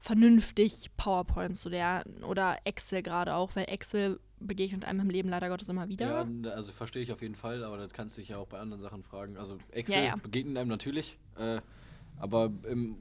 vernünftig 0.00 0.90
PowerPoint 0.96 1.56
zu 1.56 1.68
lernen 1.68 2.24
oder 2.24 2.58
Excel 2.64 3.02
gerade 3.02 3.34
auch, 3.34 3.54
weil 3.54 3.66
Excel 3.68 4.18
begegnet 4.40 4.86
einem 4.86 5.00
im 5.00 5.10
Leben 5.10 5.28
leider 5.28 5.50
Gottes 5.50 5.68
immer 5.68 5.88
wieder. 5.88 6.26
Ja, 6.26 6.50
also 6.52 6.72
verstehe 6.72 7.02
ich 7.02 7.12
auf 7.12 7.20
jeden 7.20 7.34
Fall, 7.34 7.62
aber 7.62 7.76
das 7.76 7.92
kannst 7.92 8.16
du 8.16 8.22
dich 8.22 8.30
ja 8.30 8.38
auch 8.38 8.46
bei 8.46 8.58
anderen 8.58 8.80
Sachen 8.80 9.02
fragen. 9.02 9.36
Also 9.36 9.58
Excel 9.70 9.96
Ja, 9.96 10.02
ja. 10.08 10.16
begegnet 10.16 10.56
einem 10.56 10.70
natürlich, 10.70 11.18
äh, 11.38 11.60
aber 12.18 12.50
im 12.68 12.96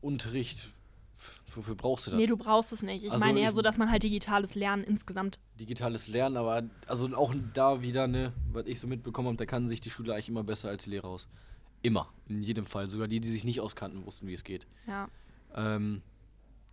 Unterricht, 0.00 0.72
wofür 1.54 1.74
brauchst 1.74 2.06
du 2.06 2.10
das? 2.12 2.18
nee, 2.18 2.26
du 2.26 2.36
brauchst 2.36 2.72
es 2.72 2.82
nicht. 2.82 3.04
Ich 3.04 3.12
Also 3.12 3.24
meine 3.24 3.40
eher 3.40 3.52
so, 3.52 3.62
dass 3.62 3.78
man 3.78 3.90
halt 3.90 4.02
digitales 4.02 4.54
Lernen 4.54 4.84
insgesamt. 4.84 5.38
Digitales 5.58 6.08
Lernen, 6.08 6.36
aber 6.36 6.62
also 6.86 7.14
auch 7.16 7.34
da 7.54 7.82
wieder, 7.82 8.06
ne, 8.06 8.32
was 8.52 8.66
ich 8.66 8.80
so 8.80 8.86
mitbekommen 8.86 9.28
habe, 9.28 9.36
da 9.36 9.46
kann 9.46 9.66
sich 9.66 9.80
die 9.80 9.90
Schule 9.90 10.14
eigentlich 10.14 10.28
immer 10.28 10.44
besser 10.44 10.68
als 10.68 10.84
die 10.84 10.90
Lehrer 10.90 11.08
aus. 11.08 11.28
Immer, 11.82 12.08
in 12.28 12.42
jedem 12.42 12.66
Fall. 12.66 12.90
Sogar 12.90 13.08
die, 13.08 13.20
die 13.20 13.28
sich 13.28 13.44
nicht 13.44 13.60
auskannten, 13.60 14.04
wussten, 14.04 14.26
wie 14.26 14.34
es 14.34 14.44
geht. 14.44 14.66
Ja. 14.86 15.08
Ähm, 15.54 16.02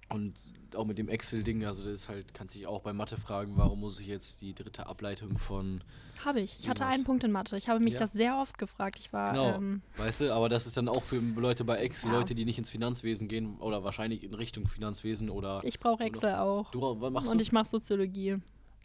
und 0.09 0.33
auch 0.75 0.85
mit 0.85 0.97
dem 0.97 1.09
Excel-Ding, 1.09 1.65
also 1.65 1.83
das 1.83 1.93
ist 2.01 2.09
halt, 2.09 2.33
kannst 2.33 2.55
dich 2.55 2.65
auch 2.67 2.81
bei 2.81 2.93
Mathe 2.93 3.17
fragen, 3.17 3.53
warum 3.57 3.81
muss 3.81 3.99
ich 3.99 4.07
jetzt 4.07 4.41
die 4.41 4.53
dritte 4.53 4.87
Ableitung 4.87 5.37
von 5.37 5.83
Habe 6.23 6.39
ich. 6.41 6.59
Ich 6.59 6.69
hatte 6.69 6.85
einen 6.85 7.03
Punkt 7.03 7.23
in 7.23 7.31
Mathe. 7.31 7.57
Ich 7.57 7.67
habe 7.69 7.79
mich 7.79 7.93
Ja. 7.93 7.99
das 7.99 8.13
sehr 8.13 8.37
oft 8.37 8.57
gefragt. 8.57 8.99
Ich 8.99 9.11
war. 9.13 9.31
Genau, 9.31 9.55
Ähm, 9.55 9.81
weißt 9.97 10.21
du, 10.21 10.33
aber 10.33 10.49
das 10.49 10.65
ist 10.67 10.77
dann 10.77 10.87
auch 10.87 11.03
für 11.03 11.17
Leute 11.19 11.63
bei 11.65 11.77
Excel, 11.77 12.11
Ja. 12.11 12.17
Leute, 12.17 12.35
die 12.35 12.45
nicht 12.45 12.57
ins 12.57 12.69
Finanzwesen 12.69 13.27
gehen 13.27 13.57
oder 13.59 13.83
wahrscheinlich 13.83 14.23
in 14.23 14.33
Richtung 14.33 14.67
Finanzwesen 14.67 15.29
oder 15.29 15.61
ich 15.63 15.79
brauche 15.79 16.03
Excel 16.03 16.35
auch. 16.35 16.71
du 16.71 16.79
machst 17.09 17.31
Und 17.31 17.37
du? 17.37 17.41
ich 17.41 17.51
mache 17.51 17.65
Soziologie. 17.67 18.37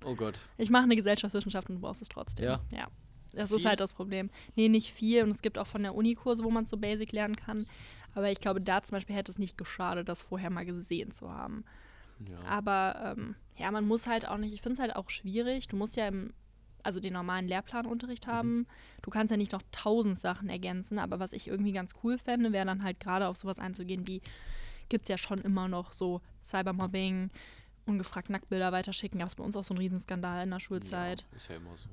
oh 0.04 0.14
Gott. 0.14 0.38
Ich 0.58 0.70
mache 0.70 0.84
eine 0.84 0.96
Gesellschaftswissenschaft 0.96 1.68
und 1.68 1.76
du 1.76 1.80
brauchst 1.80 2.02
es 2.02 2.08
trotzdem. 2.08 2.44
Ja? 2.46 2.60
Ja. 2.72 2.88
Das 3.34 3.48
Viel? 3.48 3.56
ist 3.58 3.64
halt 3.64 3.80
das 3.80 3.94
Problem. 3.94 4.28
Nee, 4.56 4.68
nicht 4.68 4.92
viel. 4.92 5.22
Und 5.22 5.30
es 5.30 5.40
gibt 5.40 5.56
auch 5.56 5.66
von 5.66 5.82
der 5.82 5.94
Uni 5.94 6.14
Kurse, 6.14 6.44
wo 6.44 6.50
man 6.50 6.66
so 6.66 6.76
Basic 6.76 7.12
lernen 7.12 7.34
kann. 7.34 7.66
Aber 8.14 8.30
ich 8.30 8.40
glaube, 8.40 8.60
da 8.60 8.82
zum 8.82 8.96
Beispiel 8.96 9.16
hätte 9.16 9.32
es 9.32 9.38
nicht 9.38 9.56
geschadet, 9.56 10.08
das 10.08 10.20
vorher 10.20 10.50
mal 10.50 10.64
gesehen 10.64 11.12
zu 11.12 11.32
haben. 11.32 11.64
Ja. 12.28 12.38
Aber 12.48 13.14
ähm, 13.16 13.34
ja, 13.56 13.70
man 13.70 13.86
muss 13.86 14.06
halt 14.06 14.28
auch 14.28 14.38
nicht, 14.38 14.54
ich 14.54 14.62
finde 14.62 14.74
es 14.74 14.80
halt 14.80 14.96
auch 14.96 15.10
schwierig. 15.10 15.68
Du 15.68 15.76
musst 15.76 15.96
ja 15.96 16.08
im, 16.08 16.32
also 16.82 17.00
den 17.00 17.14
normalen 17.14 17.48
Lehrplanunterricht 17.48 18.26
haben. 18.26 18.66
Du 19.02 19.10
kannst 19.10 19.30
ja 19.30 19.36
nicht 19.36 19.52
noch 19.52 19.62
tausend 19.72 20.18
Sachen 20.18 20.48
ergänzen, 20.48 20.98
aber 20.98 21.20
was 21.20 21.32
ich 21.32 21.48
irgendwie 21.48 21.72
ganz 21.72 21.94
cool 22.02 22.18
fände, 22.18 22.52
wäre 22.52 22.66
dann 22.66 22.82
halt 22.82 23.00
gerade 23.00 23.28
auf 23.28 23.36
sowas 23.36 23.58
einzugehen 23.58 24.06
wie, 24.06 24.20
gibt 24.88 25.04
es 25.04 25.08
ja 25.08 25.18
schon 25.18 25.40
immer 25.40 25.68
noch 25.68 25.92
so 25.92 26.20
Cybermobbing, 26.42 27.30
ungefragt 27.86 28.30
Nacktbilder 28.30 28.72
weiterschicken. 28.72 29.18
Gab 29.18 29.28
es 29.28 29.34
bei 29.34 29.44
uns 29.44 29.56
auch 29.56 29.64
so 29.64 29.74
einen 29.74 29.80
Riesenskandal 29.80 30.44
in 30.44 30.50
der 30.50 30.60
Schulzeit. 30.60 31.26
Ja, 31.30 31.36
ist 31.36 31.48
ja 31.48 31.56
immer 31.56 31.76
so. 31.76 31.88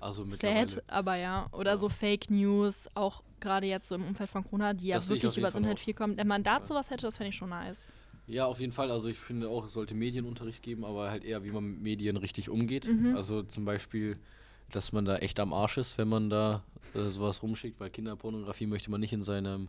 Also. 0.00 0.24
Sad, 0.30 0.82
aber 0.88 1.16
ja. 1.16 1.48
Oder 1.52 1.72
Ja. 1.72 1.76
so 1.76 1.88
Fake 1.88 2.30
News, 2.30 2.88
auch 2.94 3.22
gerade 3.40 3.66
jetzt 3.66 3.88
so 3.88 3.94
im 3.94 4.04
Umfeld 4.04 4.30
von 4.30 4.44
Corona, 4.44 4.72
die 4.74 4.88
ja 4.88 4.96
Das 4.96 5.06
auf 5.06 5.10
wirklich 5.16 5.36
übers 5.36 5.54
Internet 5.54 5.78
viel 5.78 5.94
kommen. 5.94 6.16
Wenn 6.16 6.26
man 6.26 6.42
dazu 6.42 6.74
was 6.74 6.90
hätte, 6.90 7.02
das 7.02 7.16
fände 7.16 7.30
ich 7.30 7.36
schon 7.36 7.50
nice. 7.50 7.84
Ja, 8.26 8.46
auf 8.46 8.58
jeden 8.58 8.72
Fall. 8.72 8.90
Also 8.90 9.08
ich 9.08 9.18
finde 9.18 9.48
auch, 9.48 9.66
es 9.66 9.72
sollte 9.72 9.94
Medienunterricht 9.94 10.62
geben, 10.62 10.84
aber 10.84 11.10
halt 11.10 11.24
eher, 11.24 11.44
wie 11.44 11.50
man 11.52 11.64
mit 11.64 11.80
Medien 11.82 12.16
richtig 12.16 12.48
umgeht. 12.48 12.86
Mhm. 12.88 13.14
Also 13.14 13.42
zum 13.42 13.64
Beispiel, 13.64 14.18
dass 14.72 14.92
man 14.92 15.04
da 15.04 15.16
echt 15.18 15.38
am 15.38 15.52
Arsch 15.52 15.78
ist, 15.78 15.96
wenn 15.98 16.08
man 16.08 16.28
da 16.28 16.62
äh, 16.94 17.08
sowas 17.10 17.42
rumschickt, 17.42 17.78
weil 17.78 17.90
Kinderpornografie 17.90 18.66
möchte 18.66 18.90
man 18.90 19.00
nicht 19.00 19.12
in 19.12 19.22
seinem 19.22 19.68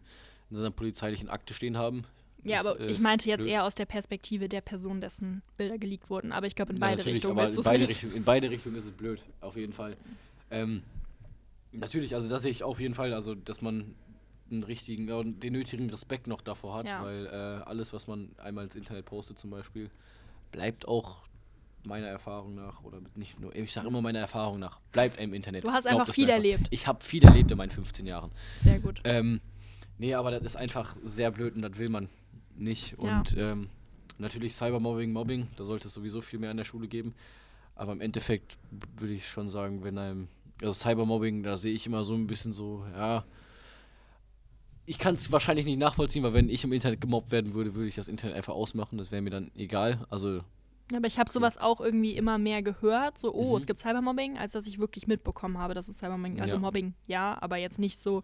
in 0.50 0.56
seiner 0.56 0.72
polizeilichen 0.72 1.30
Akte 1.30 1.54
stehen 1.54 1.78
haben. 1.78 2.06
Ja, 2.44 2.60
aber 2.62 2.80
ich 2.80 2.92
ist 2.98 3.02
meinte 3.02 3.28
jetzt 3.30 3.42
blöd. 3.42 3.52
eher 3.52 3.64
aus 3.66 3.76
der 3.76 3.86
Perspektive 3.86 4.48
der 4.48 4.62
Person, 4.62 5.02
dessen 5.02 5.42
Bilder 5.58 5.78
geleakt 5.78 6.10
wurden. 6.10 6.32
Aber 6.32 6.48
ich 6.48 6.56
glaube, 6.56 6.72
in 6.72 6.78
Ja, 6.78 6.82
beide 6.88 6.98
natürlich, 6.98 7.18
Richtungen 7.18 7.38
aber 7.38 7.44
willst 7.48 7.58
in 7.58 7.64
du 7.64 7.70
es 7.70 7.74
beide, 7.74 7.80
nicht. 7.82 7.90
Richtungen, 7.90 8.16
in 8.16 8.24
beide 8.24 8.50
Richtungen 8.52 8.76
ist 8.76 8.86
es 8.86 8.92
blöd, 8.92 9.22
auf 9.42 9.56
jeden 9.58 9.74
Fall. 9.74 9.98
Ähm, 10.52 10.84
natürlich, 11.72 12.16
also 12.16 12.30
das 12.30 12.42
sehe 12.42 12.52
ich 12.52 12.64
auf 12.64 12.80
jeden 12.80 12.94
Fall, 12.94 13.14
also 13.14 13.36
dass 13.36 13.62
man 13.62 13.96
einen 14.50 14.64
richtigen, 14.64 15.08
ja, 15.10 15.22
den 15.24 15.54
nötigen 15.54 15.90
Respekt 15.90 16.28
noch 16.28 16.42
davor 16.42 16.76
hat, 16.76 16.90
Ja. 16.90 17.04
weil 17.04 17.26
äh, 17.26 17.30
alles, 17.66 17.92
was 17.92 18.08
man 18.08 18.30
einmal 18.38 18.64
ins 18.64 18.76
Internet 18.76 19.06
postet 19.06 19.38
zum 19.38 19.50
Beispiel, 19.50 19.90
bleibt 20.52 20.88
auch 20.88 21.18
meiner 21.84 22.08
Erfahrung 22.08 22.56
nach, 22.56 22.84
oder 22.84 23.00
nicht 23.16 23.40
nur, 23.40 23.56
ich 23.56 23.72
sage 23.74 23.88
immer 23.88 24.02
meiner 24.02 24.20
Erfahrung 24.20 24.60
nach, 24.60 24.80
bleibt 24.92 25.20
im 25.20 25.34
Internet. 25.34 25.64
Du 25.64 25.72
hast 25.72 25.84
Glaubt 25.86 26.02
einfach 26.02 26.14
viel 26.14 26.30
erlebt. 26.30 26.68
Ich 26.70 26.88
habe 26.88 27.04
viel 27.04 27.24
erlebt 27.24 27.52
in 27.52 27.58
meinen 27.58 27.70
15 27.70 28.06
Jahren. 28.06 28.32
Sehr 28.64 28.80
gut. 28.80 29.02
Ähm, 29.04 29.42
nee, 29.98 30.14
aber 30.14 30.32
das 30.32 30.44
ist 30.44 30.56
einfach 30.56 30.96
sehr 31.04 31.32
blöd 31.32 31.56
und 31.56 31.62
das 31.62 31.78
will 31.78 31.90
man 31.90 32.10
nicht. 32.60 32.96
Ja. 33.02 33.20
Und 33.20 33.36
ähm, 33.38 33.70
natürlich 34.18 34.56
Cybermobbing, 34.56 35.12
Mobbing, 35.12 35.48
da 35.58 35.64
sollte 35.64 35.88
es 35.88 35.94
sowieso 35.94 36.22
viel 36.22 36.40
mehr 36.40 36.52
in 36.52 36.58
der 36.58 36.64
Schule 36.64 36.88
geben. 36.88 37.14
Aber 37.76 37.92
im 37.92 38.02
Endeffekt 38.02 38.58
würde 38.98 39.14
ich 39.14 39.28
schon 39.28 39.48
sagen, 39.50 39.84
wenn 39.84 39.98
einem, 39.98 40.28
also 40.62 40.74
Cybermobbing, 40.74 41.44
da 41.44 41.58
sehe 41.58 41.74
ich 41.74 41.86
immer 41.86 42.04
so 42.04 42.14
ein 42.16 42.28
bisschen 42.28 42.54
so, 42.54 42.84
ja. 42.96 43.24
Ich 44.86 44.98
kann 45.00 45.16
es 45.16 45.32
wahrscheinlich 45.32 45.66
nicht 45.66 45.80
nachvollziehen, 45.80 46.24
weil 46.24 46.34
wenn 46.34 46.50
ich 46.50 46.64
im 46.64 46.72
Internet 46.72 47.02
gemobbt 47.02 47.32
werden 47.32 47.54
würde, 47.54 47.76
würde 47.76 47.90
ich 47.90 47.96
das 47.96 48.08
Internet 48.08 48.36
einfach 48.38 48.54
ausmachen. 48.54 48.98
Das 48.98 49.12
wäre 49.12 49.22
mir 49.22 49.30
dann 49.32 49.52
egal. 49.56 50.06
Also, 50.10 50.42
Aber 50.96 51.08
ich 51.08 51.20
habe 51.20 51.30
sowas 51.30 51.58
auch 51.58 51.82
irgendwie 51.82 52.14
immer 52.14 52.38
mehr 52.38 52.62
gehört. 52.64 53.18
So, 53.20 53.34
oh, 53.34 53.52
Mhm. 53.52 53.58
es 53.58 53.68
gibt 53.68 53.80
Cybermobbing, 53.80 54.38
als 54.38 54.54
dass 54.54 54.66
ich 54.66 54.80
wirklich 54.80 55.06
mitbekommen 55.06 55.58
habe, 55.58 55.74
dass 55.74 55.90
es 55.90 55.98
Cybermobbing 55.98 56.40
Also 56.40 56.56
Ja. 56.56 56.60
Mobbing, 56.62 56.94
ja, 57.06 57.38
aber 57.42 57.58
jetzt 57.58 57.80
nicht 57.80 58.00
so, 58.00 58.24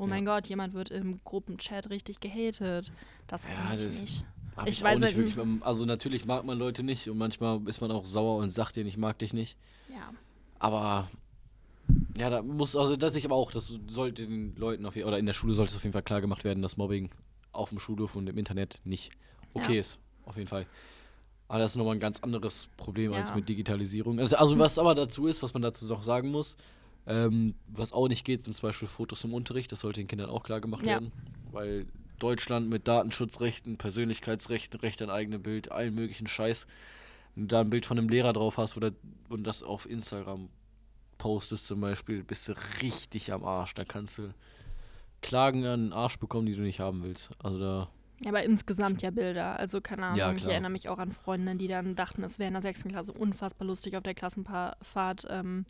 oh 0.00 0.06
mein 0.06 0.24
Gott, 0.24 0.48
jemand 0.48 0.74
wird 0.74 0.90
im 0.90 1.20
Gruppenchat 1.24 1.90
richtig 1.90 2.20
gehatet. 2.20 2.90
Das 3.26 3.44
Ja, 3.44 3.50
eigentlich 3.68 3.84
das- 3.86 4.00
nicht. 4.02 4.24
Ich 4.66 4.78
ich, 4.78 4.82
weiß 4.82 4.98
nicht 5.00 5.16
halt- 5.16 5.36
wirklich. 5.36 5.62
Also, 5.62 5.84
natürlich 5.86 6.26
mag 6.26 6.44
man 6.44 6.58
Leute 6.58 6.82
nicht 6.82 7.08
und 7.08 7.16
manchmal 7.16 7.60
ist 7.66 7.80
man 7.80 7.90
auch 7.92 8.04
sauer 8.04 8.38
und 8.42 8.50
sagt 8.50 8.76
denen, 8.76 8.88
ich 8.88 8.96
mag 8.98 9.18
dich 9.18 9.32
nicht. 9.32 9.56
Ja. 9.88 10.12
Aber 10.58 11.08
ja, 12.16 12.28
da 12.30 12.42
muss, 12.42 12.76
also 12.76 12.96
das 12.96 13.14
ich 13.16 13.24
aber 13.24 13.36
auch, 13.36 13.52
das 13.52 13.72
sollte 13.88 14.26
den 14.26 14.54
Leuten 14.56 14.84
auf 14.84 14.96
oder 14.96 15.18
in 15.18 15.26
der 15.26 15.32
Schule 15.32 15.54
sollte 15.54 15.70
es 15.70 15.76
auf 15.76 15.84
jeden 15.84 15.92
Fall 15.92 16.02
klar 16.02 16.20
gemacht 16.20 16.44
werden, 16.44 16.62
dass 16.62 16.76
Mobbing 16.76 17.10
auf 17.52 17.70
dem 17.70 17.78
Schulhof 17.78 18.16
und 18.16 18.28
im 18.28 18.36
Internet 18.36 18.80
nicht 18.84 19.12
okay 19.54 19.74
Ja. 19.74 19.80
ist. 19.80 19.98
Auf 20.26 20.36
jeden 20.36 20.48
Fall. 20.48 20.66
Aber 21.48 21.58
das 21.60 21.72
ist 21.72 21.76
nochmal 21.76 21.94
ein 21.96 22.00
ganz 22.00 22.20
anderes 22.20 22.68
Problem 22.76 23.12
als 23.14 23.30
Ja. 23.30 23.36
mit 23.36 23.48
Digitalisierung. 23.48 24.20
Also, 24.20 24.36
also 24.36 24.58
was 24.58 24.78
aber 24.78 24.94
dazu 24.94 25.26
ist, 25.26 25.42
was 25.42 25.54
man 25.54 25.62
dazu 25.62 25.84
noch 25.86 26.02
sagen 26.02 26.30
muss, 26.30 26.56
ähm, 27.06 27.54
was 27.66 27.92
auch 27.92 28.08
nicht 28.08 28.24
geht, 28.24 28.40
sind 28.42 28.52
zum 28.52 28.68
Beispiel 28.68 28.88
Fotos 28.88 29.24
im 29.24 29.34
Unterricht. 29.34 29.72
Das 29.72 29.80
sollte 29.80 30.00
den 30.00 30.08
Kindern 30.08 30.30
auch 30.30 30.42
klar 30.42 30.60
gemacht 30.60 30.82
Ja. 30.82 30.94
werden. 30.94 31.12
Weil 31.52 31.86
Deutschland 32.18 32.68
mit 32.68 32.86
Datenschutzrechten, 32.86 33.78
Persönlichkeitsrechten, 33.78 34.80
Recht 34.80 35.00
an 35.02 35.10
eigene 35.10 35.38
Bild, 35.38 35.72
allen 35.72 35.94
möglichen 35.94 36.26
Scheiß. 36.26 36.66
Wenn 37.34 37.44
du 37.44 37.48
da 37.48 37.60
ein 37.60 37.70
Bild 37.70 37.86
von 37.86 37.98
einem 37.98 38.08
Lehrer 38.08 38.32
drauf 38.32 38.58
hast 38.58 38.76
oder, 38.76 38.92
und 39.28 39.44
das 39.44 39.62
auf 39.62 39.88
Instagram 39.88 40.48
postest 41.18 41.66
zum 41.66 41.80
Beispiel, 41.80 42.22
bist 42.22 42.48
du 42.48 42.54
richtig 42.82 43.32
am 43.32 43.44
Arsch. 43.44 43.74
Da 43.74 43.84
kannst 43.84 44.18
du 44.18 44.34
Klagen 45.22 45.64
an 45.66 45.86
den 45.86 45.92
Arsch 45.92 46.18
bekommen, 46.18 46.46
die 46.46 46.54
du 46.56 46.62
nicht 46.62 46.80
haben 46.80 47.02
willst. 47.02 47.30
Also 47.38 47.58
da. 47.58 47.88
Ja, 48.22 48.30
aber 48.30 48.42
insgesamt 48.42 49.00
ja 49.00 49.10
Bilder. 49.10 49.58
Also 49.58 49.80
keine 49.80 50.04
Ahnung, 50.04 50.18
Ja, 50.18 50.32
ich 50.32 50.46
erinnere 50.46 50.70
mich 50.70 50.88
auch 50.90 50.98
an 50.98 51.10
Freundinnen, 51.10 51.56
die 51.56 51.68
dann 51.68 51.94
dachten, 51.94 52.22
es 52.22 52.38
wäre 52.38 52.48
in 52.48 52.52
der 52.54 52.60
sechsten 52.62 52.90
Klasse 52.90 53.12
unfassbar 53.12 53.66
lustig, 53.66 53.96
auf 53.96 54.02
der 54.02 54.14
Klassenfahrt 54.14 55.26
ähm, 55.30 55.64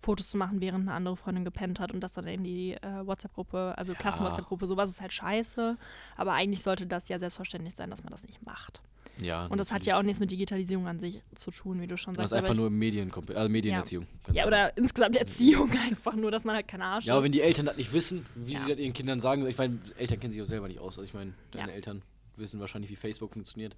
Fotos 0.00 0.30
zu 0.30 0.36
machen, 0.36 0.60
während 0.60 0.82
eine 0.88 0.96
andere 0.96 1.16
Freundin 1.16 1.44
gepennt 1.44 1.80
hat 1.80 1.92
und 1.92 2.00
das 2.00 2.12
dann 2.12 2.26
in 2.28 2.44
die 2.44 2.74
äh, 2.74 3.04
WhatsApp-Gruppe, 3.06 3.74
also 3.76 3.92
Ja. 3.92 3.98
Klassen-WhatsApp-Gruppe, 3.98 4.66
sowas 4.68 4.88
ist 4.90 5.00
halt 5.00 5.12
scheiße. 5.12 5.76
Aber 6.16 6.32
eigentlich 6.34 6.62
sollte 6.62 6.86
das 6.86 7.08
ja 7.08 7.18
selbstverständlich 7.18 7.74
sein, 7.74 7.90
dass 7.90 8.04
man 8.04 8.12
das 8.12 8.22
nicht 8.22 8.44
macht. 8.46 8.82
Ja, 9.18 9.46
Und 9.46 9.58
das 9.58 9.72
hat 9.72 9.84
ja 9.84 9.98
auch 9.98 10.02
nichts 10.02 10.20
mit 10.20 10.30
Digitalisierung 10.30 10.86
an 10.88 10.98
sich 10.98 11.22
zu 11.34 11.50
tun, 11.50 11.80
wie 11.80 11.86
du 11.86 11.96
schon 11.96 12.14
Das 12.14 12.30
sagst. 12.30 12.42
ist 12.44 12.48
einfach 12.50 12.60
nur 12.60 12.70
Medien, 12.70 13.10
also 13.34 13.48
Medienerziehung. 13.48 14.06
ja, 14.32 14.44
einfach. 14.44 14.46
oder 14.46 14.76
insgesamt 14.76 15.16
Erziehung 15.16 15.70
einfach 15.88 16.14
nur, 16.16 16.30
dass 16.30 16.44
man 16.44 16.54
halt 16.56 16.68
kein 16.68 16.82
Arsch 16.82 17.06
Ja, 17.06 17.14
aber 17.14 17.24
wenn 17.24 17.32
die 17.32 17.40
Eltern 17.40 17.66
das 17.66 17.76
nicht 17.76 17.92
wissen, 17.92 18.26
wie 18.34 18.52
Ja. 18.54 18.60
sie 18.60 18.70
das 18.72 18.78
ihren 18.78 18.92
Kindern 18.92 19.18
sagen, 19.20 19.46
ich 19.46 19.56
meine, 19.56 19.78
Eltern 19.96 20.20
kennen 20.20 20.32
sich 20.32 20.42
auch 20.42 20.46
selber 20.46 20.68
nicht 20.68 20.80
aus. 20.80 20.98
Also 20.98 21.02
ich 21.08 21.14
meine, 21.14 21.32
deine 21.52 21.68
Ja. 21.70 21.74
Eltern 21.74 22.02
wissen 22.36 22.60
wahrscheinlich, 22.60 22.90
wie 22.90 22.96
Facebook 22.96 23.32
funktioniert. 23.32 23.74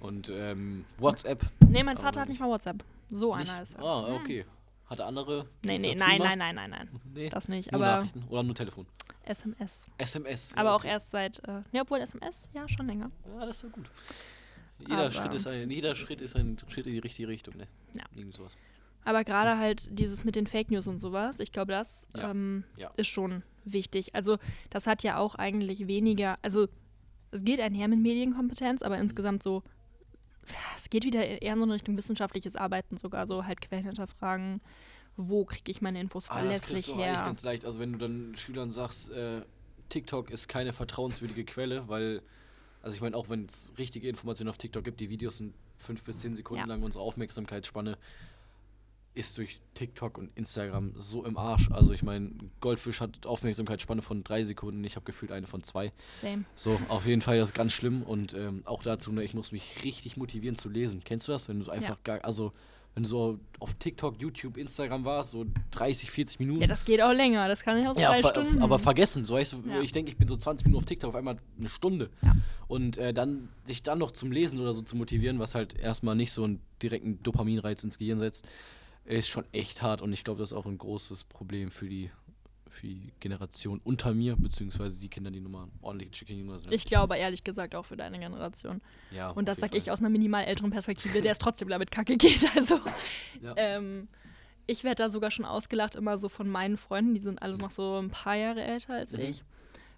Und 0.00 0.28
ähm, 0.34 0.84
WhatsApp. 0.98 1.44
nee, 1.68 1.82
mein 1.84 1.96
Vater 1.96 2.20
hat 2.22 2.28
nicht 2.28 2.40
mal 2.40 2.48
WhatsApp. 2.48 2.82
So 3.10 3.36
nicht. 3.36 3.48
einer 3.48 3.62
ist 3.62 3.74
er. 3.74 3.82
Ah, 3.84 4.14
okay. 4.16 4.44
Hat 4.86 4.98
er 4.98 5.06
andere? 5.06 5.46
Nee, 5.64 5.78
nee, 5.78 5.94
nein, 5.94 6.18
nein, 6.18 6.38
nein, 6.38 6.54
nein, 6.56 6.70
nein. 6.70 6.88
Nee. 7.14 7.28
Das 7.30 7.48
nicht. 7.48 7.70
nur 7.72 7.80
aber 7.80 7.96
Nachrichten 7.98 8.24
oder 8.28 8.42
nur 8.42 8.54
Telefon. 8.54 8.86
SMS. 9.24 9.86
SMS. 9.96 10.52
Aber 10.56 10.68
ja, 10.70 10.74
auch 10.74 10.80
okay. 10.80 10.88
erst 10.88 11.10
seit, 11.10 11.38
äh, 11.48 11.62
ja, 11.72 11.82
obwohl 11.82 12.00
SMS, 12.00 12.50
ja, 12.52 12.68
schon 12.68 12.86
länger. 12.86 13.10
Ja, 13.38 13.46
das 13.46 13.56
ist 13.56 13.60
so 13.62 13.68
gut. 13.68 13.88
Jeder, 14.88 15.00
Aber- 15.02 15.10
Schritt 15.12 15.32
ist 15.34 15.46
ein, 15.46 15.70
jeder 15.70 15.94
Schritt 15.94 16.20
ist 16.20 16.36
ein 16.36 16.56
Schritt 16.68 16.86
in 16.86 16.92
die 16.92 16.98
richtige 16.98 17.28
Richtung, 17.28 17.56
ne? 17.56 17.66
Ja. 17.94 18.04
Irgend 18.14 18.34
sowas. 18.34 18.56
Aber 19.04 19.22
gerade 19.24 19.58
halt 19.58 19.98
dieses 19.98 20.24
mit 20.24 20.34
den 20.36 20.46
Fake 20.46 20.70
News 20.70 20.86
und 20.86 20.98
sowas, 20.98 21.38
ich 21.40 21.52
glaube, 21.52 21.72
das 21.72 22.06
Ja. 22.16 22.30
ähm, 22.30 22.64
Ja. 22.76 22.90
ist 22.96 23.08
schon 23.08 23.42
wichtig. 23.64 24.14
Also, 24.14 24.38
das 24.70 24.86
hat 24.86 25.02
ja 25.02 25.18
auch 25.18 25.34
eigentlich 25.34 25.86
weniger, 25.86 26.38
also, 26.42 26.68
es 27.30 27.44
geht 27.44 27.60
einher 27.60 27.88
mit 27.88 27.98
Medienkompetenz, 28.00 28.82
aber 28.82 28.96
insgesamt 28.98 29.42
so, 29.42 29.62
es 30.76 30.90
geht 30.90 31.04
wieder 31.04 31.24
eher 31.26 31.52
in 31.54 31.58
so 31.58 31.64
eine 31.64 31.74
Richtung 31.74 31.96
wissenschaftliches 31.96 32.56
Arbeiten 32.56 32.96
sogar, 32.96 33.26
so 33.26 33.44
halt 33.44 33.60
Quellen 33.60 33.84
hinterfragen, 33.84 34.60
wo 35.16 35.44
kriege 35.44 35.70
ich 35.70 35.80
meine 35.80 36.00
Infos 36.00 36.28
Ah, 36.28 36.34
das 36.42 36.42
verlässlich 36.64 36.86
du 36.86 36.92
auch 36.92 36.96
eigentlich 36.98 37.16
her. 37.16 37.24
ganz 37.24 37.42
leicht. 37.42 37.64
Also 37.64 37.80
wenn 37.80 37.92
du 37.92 37.98
dann 37.98 38.34
Schülern 38.36 38.70
sagst, 38.70 39.10
äh, 39.10 39.42
TikTok 39.88 40.30
ist 40.30 40.48
keine 40.48 40.72
vertrauenswürdige 40.72 41.44
Quelle, 41.44 41.88
weil, 41.88 42.22
also 42.84 42.94
ich 42.94 43.00
meine, 43.00 43.16
auch 43.16 43.28
wenn 43.30 43.46
es 43.46 43.72
richtige 43.78 44.08
Informationen 44.08 44.50
auf 44.50 44.58
TikTok 44.58 44.84
gibt, 44.84 45.00
die 45.00 45.08
Videos 45.10 45.38
sind 45.38 45.54
fünf 45.78 46.04
bis 46.04 46.20
zehn 46.20 46.34
Sekunden 46.34 46.60
Ja. 46.60 46.66
lang, 46.66 46.82
unsere 46.82 47.02
Aufmerksamkeitsspanne 47.02 47.96
ist 49.14 49.38
durch 49.38 49.60
TikTok 49.74 50.18
und 50.18 50.30
Instagram 50.36 50.92
so 50.96 51.24
im 51.24 51.38
Arsch. 51.38 51.70
Also 51.70 51.92
ich 51.92 52.02
meine, 52.02 52.32
Goldfisch 52.60 53.00
hat 53.00 53.26
Aufmerksamkeitsspanne 53.26 54.02
von 54.02 54.24
drei 54.24 54.42
Sekunden, 54.42 54.82
ich 54.84 54.96
habe 54.96 55.04
gefühlt 55.06 55.30
eine 55.32 55.46
von 55.46 55.62
zwei. 55.62 55.92
Same. 56.20 56.44
So, 56.56 56.78
auf 56.88 57.06
jeden 57.06 57.22
Fall, 57.22 57.38
das 57.38 57.50
ist 57.50 57.54
ganz 57.54 57.72
schlimm 57.72 58.02
und 58.02 58.34
ähm, 58.34 58.62
auch 58.64 58.82
dazu, 58.82 59.12
ne, 59.12 59.22
ich 59.22 59.32
muss 59.34 59.52
mich 59.52 59.84
richtig 59.84 60.16
motivieren 60.16 60.56
zu 60.56 60.68
lesen. 60.68 61.02
Kennst 61.04 61.28
du 61.28 61.32
das? 61.32 61.48
Wenn 61.48 61.60
du 61.60 61.70
einfach 61.70 62.02
gar, 62.02 62.24
also 62.24 62.52
wenn 62.94 63.02
du 63.02 63.08
so 63.08 63.38
auf 63.58 63.74
TikTok, 63.74 64.20
YouTube, 64.20 64.56
Instagram 64.56 65.04
warst, 65.04 65.30
so 65.32 65.46
30, 65.72 66.10
40 66.10 66.38
Minuten. 66.38 66.60
Ja, 66.60 66.66
das 66.68 66.84
geht 66.84 67.02
auch 67.02 67.12
länger, 67.12 67.48
das 67.48 67.62
kann 67.62 67.76
ich 67.76 67.88
auch 67.88 67.94
so 67.94 68.00
Ja, 68.00 68.12
drei 68.20 68.28
Stunden. 68.28 68.62
aber 68.62 68.78
vergessen. 68.78 69.26
So 69.26 69.36
heißt, 69.36 69.56
Ja. 69.68 69.80
ich 69.80 69.90
denke, 69.92 70.10
ich 70.10 70.16
bin 70.16 70.28
so 70.28 70.36
20 70.36 70.66
Minuten 70.66 70.82
auf 70.82 70.86
TikTok, 70.86 71.08
auf 71.08 71.14
einmal 71.16 71.36
eine 71.58 71.68
Stunde. 71.68 72.10
Ja. 72.22 72.36
Und 72.68 72.96
äh, 72.98 73.12
dann 73.12 73.48
sich 73.64 73.82
dann 73.82 73.98
noch 73.98 74.12
zum 74.12 74.30
Lesen 74.30 74.60
oder 74.60 74.72
so 74.72 74.82
zu 74.82 74.96
motivieren, 74.96 75.38
was 75.40 75.54
halt 75.54 75.74
erstmal 75.78 76.14
nicht 76.14 76.32
so 76.32 76.44
einen 76.44 76.60
direkten 76.82 77.22
Dopaminreiz 77.22 77.82
ins 77.82 77.98
Gehirn 77.98 78.18
setzt, 78.18 78.46
ist 79.04 79.28
schon 79.28 79.44
echt 79.52 79.82
hart. 79.82 80.00
Und 80.00 80.12
ich 80.12 80.22
glaube, 80.24 80.38
das 80.40 80.52
ist 80.52 80.56
auch 80.56 80.66
ein 80.66 80.78
großes 80.78 81.24
Problem 81.24 81.70
für 81.70 81.88
die, 81.88 82.10
für 82.74 82.86
die 82.86 83.12
Generation 83.20 83.80
unter 83.84 84.12
mir, 84.14 84.36
beziehungsweise 84.36 85.00
die 85.00 85.08
Kinder, 85.08 85.30
die 85.30 85.40
nochmal 85.40 85.68
ordentlich 85.82 86.10
Chicken 86.12 86.36
Jünger 86.38 86.58
sind. 86.58 86.72
ich 86.72 86.84
glaube 86.84 87.16
ehrlich 87.16 87.44
gesagt 87.44 87.74
auch 87.74 87.84
für 87.84 87.96
deine 87.96 88.18
Generation. 88.18 88.80
ja, 89.10 89.30
Und 89.30 89.46
das 89.48 89.58
sage 89.58 89.76
ich 89.76 89.90
aus 89.90 90.00
einer 90.00 90.10
minimal 90.10 90.44
älteren 90.44 90.70
Perspektive, 90.70 91.20
der 91.22 91.32
es 91.32 91.38
trotzdem 91.38 91.68
damit 91.68 91.90
kacke 91.90 92.16
geht. 92.16 92.44
Also, 92.56 92.80
Ja. 93.42 93.54
ähm, 93.56 94.08
ich 94.66 94.82
werde 94.84 95.02
da 95.04 95.10
sogar 95.10 95.30
schon 95.30 95.44
ausgelacht, 95.44 95.94
immer 95.94 96.16
so 96.18 96.28
von 96.28 96.48
meinen 96.48 96.76
Freunden, 96.76 97.14
die 97.14 97.20
sind 97.20 97.42
alle 97.42 97.58
noch 97.58 97.70
so 97.70 97.98
ein 97.98 98.10
paar 98.10 98.36
Jahre 98.36 98.62
älter 98.62 98.94
als 98.94 99.12
Mhm. 99.12 99.20
ich. 99.20 99.44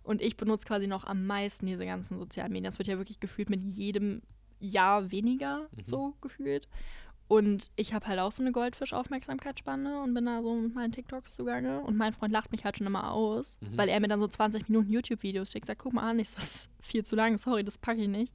Und 0.03 0.23
ich 0.23 0.37
benutze 0.37 0.65
quasi 0.67 0.87
noch 0.87 1.05
am 1.05 1.27
meisten 1.27 1.67
diese 1.67 1.85
ganzen 1.87 2.19
sozialen 2.19 2.53
Medien. 2.53 2.65
Das 2.65 2.79
wird 2.79 2.89
ja 2.89 2.97
wirklich 2.99 3.19
gefühlt 3.21 3.51
mit 3.51 3.63
jedem 3.63 4.23
Jahr 4.61 5.11
weniger, 5.11 5.69
Mhm. 5.73 5.85
so 5.85 6.15
gefühlt. 6.21 6.69
Und 7.29 7.73
ich 7.75 7.93
habe 7.93 8.07
halt 8.07 8.21
auch 8.21 8.31
so 8.31 8.41
eine 8.43 8.53
Goldfisch-Aufmerksamkeitsspanne 8.53 10.01
und 10.03 10.15
bin 10.15 10.27
da 10.27 10.43
so 10.43 10.55
mit 10.55 10.75
meinen 10.75 10.93
TikToks 10.93 11.35
zugange. 11.37 11.81
Und 11.81 11.97
mein 11.97 12.13
Freund 12.13 12.33
lacht 12.33 12.53
mich 12.53 12.65
halt 12.65 12.77
schon 12.79 12.87
immer 12.87 13.11
aus, 13.13 13.59
Mhm. 13.61 13.77
weil 13.77 13.89
er 13.89 13.99
mir 14.01 14.09
dann 14.09 14.21
so 14.21 14.29
20 14.29 14.69
Minuten 14.69 14.91
YouTube-Videos 14.91 15.51
schickt. 15.51 15.67
Sagt, 15.67 15.81
guck 15.83 15.93
mal 15.93 16.09
an, 16.09 16.19
ich 16.19 16.33
das 16.33 16.45
ist 16.45 16.71
viel 16.81 17.05
zu 17.05 17.17
lang, 17.17 17.37
sorry, 17.37 17.65
das 17.65 17.79
packe 17.79 18.03
ich 18.03 18.09
nicht. 18.09 18.33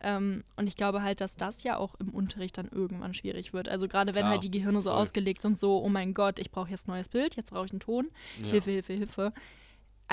Ähm, 0.00 0.42
und 0.56 0.66
ich 0.66 0.76
glaube 0.76 1.02
halt, 1.02 1.20
dass 1.20 1.36
das 1.36 1.62
ja 1.62 1.76
auch 1.76 1.94
im 2.00 2.08
Unterricht 2.08 2.58
dann 2.58 2.68
irgendwann 2.68 3.14
schwierig 3.14 3.52
wird. 3.52 3.68
Also 3.68 3.86
gerade 3.86 4.14
wenn 4.14 4.22
Klar, 4.22 4.32
halt 4.32 4.42
die 4.44 4.50
Gehirne 4.50 4.80
so 4.80 4.90
voll. 4.90 4.98
ausgelegt 5.00 5.42
sind, 5.42 5.58
so, 5.58 5.80
oh 5.82 5.88
mein 5.88 6.12
Gott, 6.14 6.38
ich 6.40 6.50
brauche 6.50 6.70
jetzt 6.70 6.88
neues 6.88 7.08
Bild, 7.08 7.36
jetzt 7.36 7.52
brauche 7.52 7.66
ich 7.66 7.70
einen 7.72 7.80
Ton, 7.80 8.08
Ja. 8.42 8.48
Hilfe, 8.50 8.70
Hilfe, 8.72 8.92
Hilfe. 8.94 9.32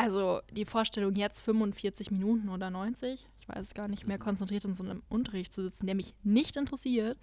Also 0.01 0.39
die 0.51 0.63
Vorstellung 0.63 1.13
jetzt 1.15 1.41
45 1.41 2.09
Minuten 2.09 2.47
oder 2.47 2.69
90, 2.69 3.27
ich 3.37 3.49
weiß 3.49 3.59
es 3.59 3.73
gar 3.73 3.89
nicht 3.89 4.07
mehr, 4.07 4.17
Mhm. 4.17 4.21
konzentriert 4.21 4.63
in 4.63 4.73
so 4.73 4.81
einem 4.83 5.03
Unterricht 5.09 5.51
zu 5.51 5.61
sitzen, 5.61 5.87
der 5.87 5.95
mich 5.95 6.13
nicht 6.23 6.55
interessiert 6.55 7.17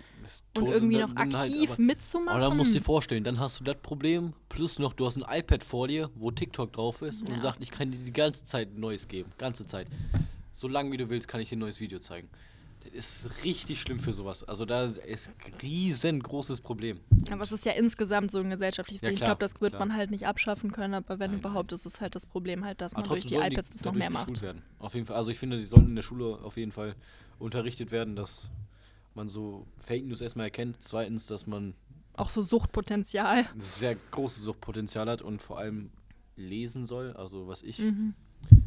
und 0.59 0.67
irgendwie 0.67 0.99
noch 0.99 1.15
halt, 1.15 1.35
aktiv 1.35 1.71
aber- 1.73 1.83
mitzumachen. 1.83 2.29
Aber 2.39 2.49
dann 2.49 2.57
musst 2.59 2.75
du 2.75 2.79
dir 2.79 2.85
vorstellen, 2.85 3.25
dann 3.25 3.41
hast 3.41 3.61
du 3.61 3.65
das 3.65 3.77
Problem, 3.81 4.35
plus 4.51 4.79
noch, 4.79 4.93
du 4.93 5.07
hast 5.07 5.17
ein 5.17 5.25
iPad 5.41 5.65
vor 5.65 5.89
dir, 5.89 6.11
wo 6.17 6.31
TikTok 6.31 6.71
drauf 6.75 7.01
ist 7.01 7.27
Ja. 7.27 7.33
und 7.33 7.41
sagt, 7.41 7.63
ich 7.63 7.71
kann 7.71 7.91
dir 7.93 7.99
die 7.99 8.13
ganze 8.13 8.45
Zeit 8.45 8.77
Neues 8.77 9.09
geben. 9.09 9.33
Ganze 9.39 9.65
Zeit. 9.65 9.87
So 10.53 10.69
lange 10.69 10.93
wie 10.93 10.99
du 10.99 11.09
willst, 11.09 11.29
kann 11.29 11.41
ich 11.41 11.49
dir 11.49 11.57
ein 11.57 11.61
neues 11.61 11.81
Video 11.81 11.99
zeigen. 11.99 12.29
Ist 12.93 13.29
richtig 13.45 13.81
schlimm 13.81 14.01
für 14.01 14.13
sowas. 14.13 14.43
Also 14.45 14.65
da 14.65 14.85
ist 14.85 15.29
ein 15.29 15.53
riesengroßes 15.63 16.61
Problem. 16.61 17.01
Aber 17.31 17.43
es 17.43 17.53
ist 17.53 17.65
ja 17.65 17.73
insgesamt 17.73 18.31
so 18.31 18.39
ein 18.39 18.51
gesellschaftliches 18.51 19.03
Ja, 19.03 19.09
Ding. 19.09 19.17
Ich 19.17 19.25
glaube, 19.25 19.39
das 19.41 19.61
wird 19.61 19.73
klar. 19.73 19.87
man 19.87 19.97
halt 19.97 20.11
nicht 20.11 20.27
abschaffen 20.27 20.73
können, 20.73 20.95
aber 20.95 21.19
wenn 21.19 21.33
Nein, 21.33 21.41
überhaupt, 21.41 21.73
ist 21.73 21.87
es 21.87 22.01
halt 22.01 22.15
das 22.15 22.27
Problem 22.27 22.65
halt, 22.65 22.81
dass 22.81 22.93
man 22.93 23.03
Aber 23.05 23.09
durch 23.15 23.23
trotzdem 23.23 23.39
die 23.39 23.43
sollen 23.43 23.53
iPads 23.53 23.71
das 23.71 23.85
noch 23.85 23.93
mehr 23.95 24.11
macht. 24.11 24.43
Werden. 24.43 24.63
Auf 24.79 24.95
jeden 24.95 25.07
Fall. 25.07 25.17
Also 25.17 25.31
ich 25.31 25.39
finde, 25.39 25.59
die 25.59 25.65
sollten 25.65 25.89
in 25.91 25.97
der 25.97 26.03
Schule 26.03 26.39
auf 26.43 26.57
jeden 26.57 26.73
Fall 26.73 26.95
unterrichtet 27.39 27.91
werden, 27.91 28.17
dass 28.17 28.51
man 29.15 29.29
so 29.29 29.67
Fake 29.79 30.05
News 30.05 30.21
erstmal 30.21 30.47
erkennt. 30.47 30.77
Zweitens, 30.81 31.27
dass 31.27 31.47
man 31.47 31.75
Auch 32.15 32.29
so 32.29 32.43
Suchtpotenzial. 32.43 33.47
sehr 33.59 33.97
großes 34.11 34.43
Suchtpotenzial 34.43 35.09
hat 35.09 35.23
und 35.23 35.43
vor 35.43 35.59
allem 35.59 35.91
lesen 36.37 36.85
soll. 36.85 37.13
Also 37.15 37.47
was 37.49 37.63
ich, 37.63 37.79
Mhm. 37.79 38.15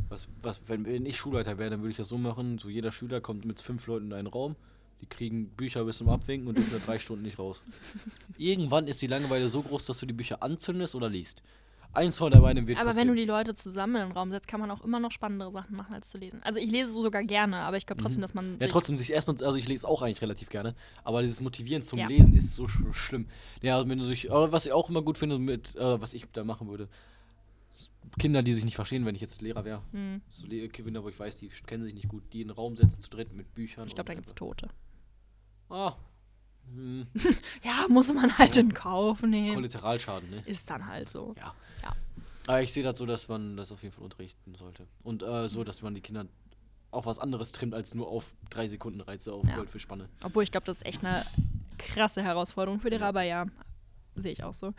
Was, 0.10 0.28
was, 0.41 0.67
wenn, 0.67 0.86
wenn 0.86 1.06
ich 1.06 1.17
Schulleiter 1.17 1.58
wäre, 1.58 1.69
dann 1.69 1.82
würde 1.82 1.91
ich 1.91 1.98
das 1.98 2.10
so 2.10 2.17
machen, 2.17 2.58
so 2.58 2.69
jeder 2.69 2.91
Schüler 2.91 3.22
kommt 3.22 3.45
mit 3.45 3.60
fünf 3.62 3.86
Leuten 3.88 4.08
in 4.08 4.13
einen 4.13 4.28
Raum, 4.28 4.56
die 5.02 5.06
kriegen 5.06 5.50
Bücher 5.50 5.86
bis 5.86 5.98
zum 6.00 6.10
Abwinken 6.10 6.48
und 6.48 6.58
dürfen 6.58 6.72
da 6.74 6.80
drei 6.86 7.00
Stunden 7.00 7.24
nicht 7.24 7.39
raus. 7.39 7.63
Irgendwann 8.38 8.88
ist 8.88 9.02
die 9.02 9.08
Langeweile 9.08 9.48
so 9.50 9.62
groß, 9.62 9.86
dass 9.86 10.00
du 10.00 10.06
die 10.06 10.13
Bücher 10.13 10.41
anzündest 10.43 10.95
oder 10.95 11.10
liest. 11.10 11.41
Eins 11.91 12.17
von 12.19 12.32
der 12.32 12.39
beiden 12.39 12.67
wird 12.67 12.78
Aber 12.78 12.89
wenn 12.89 12.93
passieren. 12.95 13.08
du 13.10 13.15
die 13.15 13.26
Leute 13.26 13.56
zusammen 13.56 13.95
in 13.95 14.02
den 14.10 14.12
Raum 14.12 14.30
setzt, 14.30 14.48
kann 14.48 14.60
man 14.60 14.69
auch 14.69 14.82
immer 14.82 15.00
noch 15.00 15.10
spannendere 15.12 15.52
Sachen 15.52 15.76
machen, 15.76 15.91
als 15.95 16.10
zu 16.12 16.19
lesen. 16.19 16.39
Also 16.43 16.60
ich 16.60 16.69
lese 16.69 16.91
sogar 16.91 17.24
gerne, 17.24 17.58
aber 17.58 17.78
ich 17.78 17.88
glaube 17.88 18.00
trotzdem, 18.04 18.19
Mhm. 18.19 18.22
dass 18.22 18.34
man 18.36 18.52
Ja, 18.54 18.60
sich 18.67 18.72
trotzdem 18.72 18.95
sich 18.95 19.12
erstmal, 19.12 19.43
also 19.43 19.58
ich 19.58 19.67
lese 19.67 19.88
auch 19.88 20.04
eigentlich 20.04 20.22
relativ 20.22 20.50
gerne, 20.50 20.76
aber 21.04 21.24
dieses 21.24 21.41
Motivieren 21.41 21.82
zum 21.82 21.98
Ja. 21.98 22.08
Lesen 22.08 22.36
ist 22.36 22.54
so 22.56 22.67
sch 22.67 22.84
schlimm. 22.91 23.28
Ja, 23.63 23.78
also 23.78 23.89
wenn 23.89 23.98
du 23.98 24.06
sich, 24.06 24.30
was 24.30 24.67
ich 24.67 24.72
auch 24.72 24.88
immer 24.89 25.02
gut 25.02 25.17
finde, 25.17 25.39
mit, 25.39 25.76
äh, 25.78 26.00
was 26.00 26.13
ich 26.13 26.26
da 26.32 26.43
machen 26.43 26.67
würde, 26.69 26.89
Kinder, 28.17 28.41
die 28.41 28.54
sich 28.54 28.65
nicht 28.65 28.76
verstehen, 28.76 29.06
wenn 29.06 29.15
ich 29.15 29.22
jetzt 29.22 29.41
Lehrer 29.41 29.65
wäre, 29.65 29.82
Hm, 29.91 30.22
so 30.30 30.48
Kinder, 30.48 31.04
wo 31.04 31.10
ich 31.10 31.19
weiß, 31.19 31.38
die 31.38 31.50
kennen 31.50 31.84
sich 31.84 31.93
nicht 31.93 32.08
gut, 32.08 32.24
die 32.34 32.41
in 32.41 32.48
den 32.48 32.56
Raum 32.56 32.76
setzen 32.76 33.00
zu 33.02 33.10
dritt 33.10 33.34
mit 33.34 33.54
Büchern. 33.54 33.86
ich 33.88 33.95
glaube, 33.95 34.08
da 34.08 34.13
gibt 34.13 34.28
es 34.28 34.36
Tote. 34.36 34.69
Ah, 35.69 35.93
hm, 36.74 37.08
Ja, 37.63 37.86
muss 37.89 38.13
man 38.13 38.36
halt 38.38 38.58
in 38.58 38.74
Kauf 38.74 39.22
nehmen. 39.22 39.56
Kollateralschaden, 39.56 40.30
ne? 40.30 40.43
Ist 40.45 40.69
dann 40.69 40.86
halt 40.88 41.10
so. 41.10 41.36
Ja. 41.38 41.54
Ja. 41.84 41.95
Aber 42.48 42.62
ich 42.63 42.74
sehe 42.74 42.84
das 42.84 42.98
so, 42.98 43.06
dass 43.06 43.28
man 43.28 43.56
das 43.58 43.72
auf 43.72 43.84
jeden 43.84 43.93
Fall 43.93 44.04
unterrichten 44.04 44.56
sollte. 44.56 44.88
Und 45.04 45.22
äh, 45.22 45.48
so, 45.48 45.63
dass 45.63 45.82
man 45.84 45.93
die 45.93 46.02
Kinder 46.02 46.26
auf 46.91 47.06
was 47.06 47.19
anderes 47.19 47.52
trimmt, 47.52 47.76
als 47.76 47.93
nur 47.93 48.08
auf 48.08 48.34
drei 48.50 48.67
Sekunden 48.67 49.02
Reize 49.02 49.32
auf 49.34 49.45
Ja. 49.48 49.56
Goldfischspanne. 49.58 50.10
Obwohl 50.24 50.41
ich 50.43 50.52
glaube, 50.52 50.65
das 50.65 50.78
ist 50.78 50.86
echt 50.88 51.06
eine 51.06 51.24
krasse 51.78 52.24
Herausforderung 52.24 52.80
für 52.80 52.89
die 52.89 52.95
Ja. 52.98 53.02
ja, 53.24 53.45
sehe 54.19 54.32
ich 54.32 54.43
auch 54.43 54.53
so. 54.53 54.73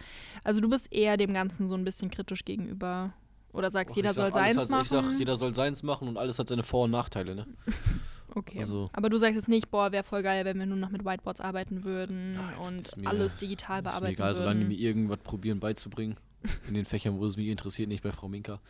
Also 0.45 0.61
du 0.61 0.69
bist 0.69 0.93
eher 0.93 1.17
dem 1.17 1.33
Ganzen 1.35 1.69
so 1.69 1.75
ein 1.75 1.85
bisschen 1.85 2.11
kritisch 2.11 2.45
gegenüber. 2.45 3.13
Oder 3.53 3.71
sagst, 3.71 3.91
Och, 3.93 3.97
jeder 3.97 4.13
sag, 4.13 4.33
soll 4.33 4.43
seins 4.43 4.57
hat, 4.59 4.71
machen? 4.71 4.83
Ich 4.83 4.89
sag, 4.89 5.19
jeder 5.19 5.37
soll 5.37 5.55
seins 5.55 5.83
machen 5.83 6.07
und 6.09 6.17
alles 6.19 6.39
hat 6.39 6.49
seine 6.49 6.63
Vor- 6.63 6.85
und 6.85 6.93
Nachteile, 6.93 7.35
ne? 7.35 7.47
okay. 8.35 8.61
also- 8.61 8.91
aber 8.93 9.09
du 9.09 9.17
sagst 9.17 9.35
jetzt 9.35 9.49
nicht, 9.49 9.71
boah, 9.71 9.91
wäre 9.93 10.05
voll 10.05 10.23
geil, 10.23 10.45
wenn 10.45 10.59
wir 10.59 10.67
nur 10.67 10.77
noch 10.77 10.91
mit 10.91 11.05
Whiteboards 11.05 11.41
arbeiten 11.41 11.83
würden 11.85 12.35
Nein, 12.35 12.57
und 12.59 12.97
mir- 12.97 13.09
alles 13.09 13.37
digital 13.37 13.79
Ist 13.79 13.85
mir 13.85 13.91
bearbeiten 13.91 14.13
egal, 14.15 14.35
solange 14.37 14.61
die 14.61 14.67
würden. 14.67 14.69
mir 14.69 14.79
irgendwas 14.79 15.19
probieren 15.19 15.59
beizubringen, 15.59 16.17
in 16.69 16.75
den 16.75 16.85
Fächern, 16.85 17.19
wo 17.19 17.27
es 17.27 17.37
mich 17.37 17.49
interessiert, 17.49 17.89
nicht 17.89 18.03
bei 18.05 18.13
Frau 18.13 18.29
Minka, 18.29 18.61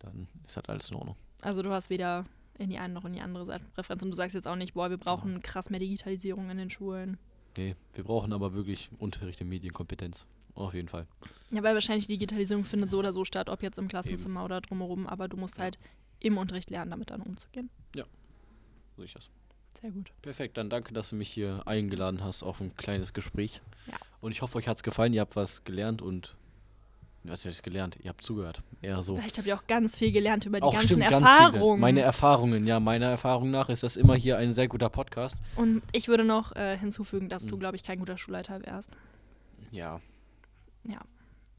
dann 0.00 0.26
ist 0.44 0.56
das 0.56 0.64
alles 0.64 0.90
in 0.90 0.96
Ordnung. 0.96 1.16
Also 1.40 1.62
du 1.62 1.70
hast 1.70 1.88
weder 1.88 2.24
in 2.58 2.70
die 2.70 2.78
eine 2.78 2.92
noch 2.94 3.04
in 3.04 3.12
die 3.12 3.20
andere 3.20 3.46
Seite 3.46 3.64
Präferenz 3.72 4.02
und 4.02 4.10
du 4.10 4.16
sagst 4.16 4.34
jetzt 4.34 4.48
auch 4.48 4.56
nicht, 4.56 4.74
boah, 4.74 4.90
wir 4.90 4.96
brauchen 4.96 5.40
krass 5.42 5.70
mehr 5.70 5.78
Digitalisierung 5.78 6.50
in 6.50 6.58
den 6.58 6.70
Schulen. 6.70 7.18
Nee, 7.56 7.74
wir 7.94 8.04
brauchen 8.04 8.32
aber 8.32 8.54
wirklich 8.54 8.90
Unterricht 8.98 9.40
in 9.40 9.48
Medienkompetenz. 9.48 10.26
Auf 10.54 10.74
jeden 10.74 10.88
Fall. 10.88 11.06
Ja, 11.50 11.62
weil 11.62 11.74
wahrscheinlich 11.74 12.06
die 12.06 12.14
Digitalisierung 12.14 12.64
findet 12.64 12.90
so 12.90 12.98
oder 12.98 13.12
so 13.12 13.24
statt, 13.24 13.48
ob 13.48 13.62
jetzt 13.62 13.78
im 13.78 13.88
Klassenzimmer 13.88 14.44
oder 14.44 14.60
drumherum, 14.60 15.06
aber 15.06 15.28
du 15.28 15.36
musst 15.36 15.56
Ja. 15.58 15.64
halt 15.64 15.78
im 16.20 16.36
Unterricht 16.36 16.68
lernen, 16.70 16.90
damit 16.90 17.10
dann 17.10 17.22
umzugehen. 17.22 17.70
So 18.96 19.02
ist 19.04 19.14
das. 19.14 19.30
Sehr 19.80 19.92
gut. 19.92 20.10
Perfekt, 20.22 20.56
dann 20.56 20.68
danke, 20.70 20.92
dass 20.92 21.10
du 21.10 21.16
mich 21.16 21.30
hier 21.30 21.62
eingeladen 21.66 22.24
hast 22.24 22.42
auf 22.42 22.60
ein 22.60 22.74
kleines 22.76 23.12
Gespräch. 23.12 23.62
Ja. 23.86 23.94
Und 24.20 24.32
ich 24.32 24.42
hoffe, 24.42 24.58
euch 24.58 24.66
hat 24.66 24.76
es 24.78 24.82
gefallen, 24.82 25.12
ihr 25.12 25.20
habt 25.20 25.36
was 25.36 25.62
gelernt 25.62 26.02
und 26.02 26.34
was 27.30 27.44
heißt 27.44 27.62
gelernt? 27.62 27.98
Ihr 28.02 28.08
habt 28.10 28.22
zugehört. 28.22 28.62
Eher 28.82 29.02
so. 29.02 29.16
Vielleicht 29.16 29.38
habt 29.38 29.46
ihr 29.46 29.56
auch 29.56 29.66
ganz 29.66 29.96
viel 29.98 30.12
gelernt 30.12 30.46
über 30.46 30.58
die 30.58 30.62
Auch 30.64 30.72
ganzen 30.72 30.86
stimmt, 30.88 31.02
ganz 31.08 31.24
Erfahrungen. 31.24 31.52
viele. 31.62 31.76
Meine 31.78 32.00
Erfahrungen, 32.00 32.66
ja, 32.66 32.80
meiner 32.80 33.06
Erfahrung 33.06 33.50
nach 33.50 33.68
ist 33.68 33.82
das 33.82 33.96
immer 33.96 34.14
hier 34.14 34.38
ein 34.38 34.52
sehr 34.52 34.68
guter 34.68 34.88
Podcast. 34.88 35.36
und 35.56 35.82
ich 35.92 36.08
würde 36.08 36.24
noch 36.24 36.54
äh, 36.56 36.76
hinzufügen, 36.78 37.28
dass 37.28 37.46
du, 37.46 37.56
Mhm. 37.56 37.60
glaube 37.60 37.76
ich, 37.76 37.82
kein 37.82 37.98
guter 37.98 38.18
Schulleiter 38.18 38.62
wärst. 38.64 38.90
Ja. 39.70 40.00
Ja. 40.84 41.00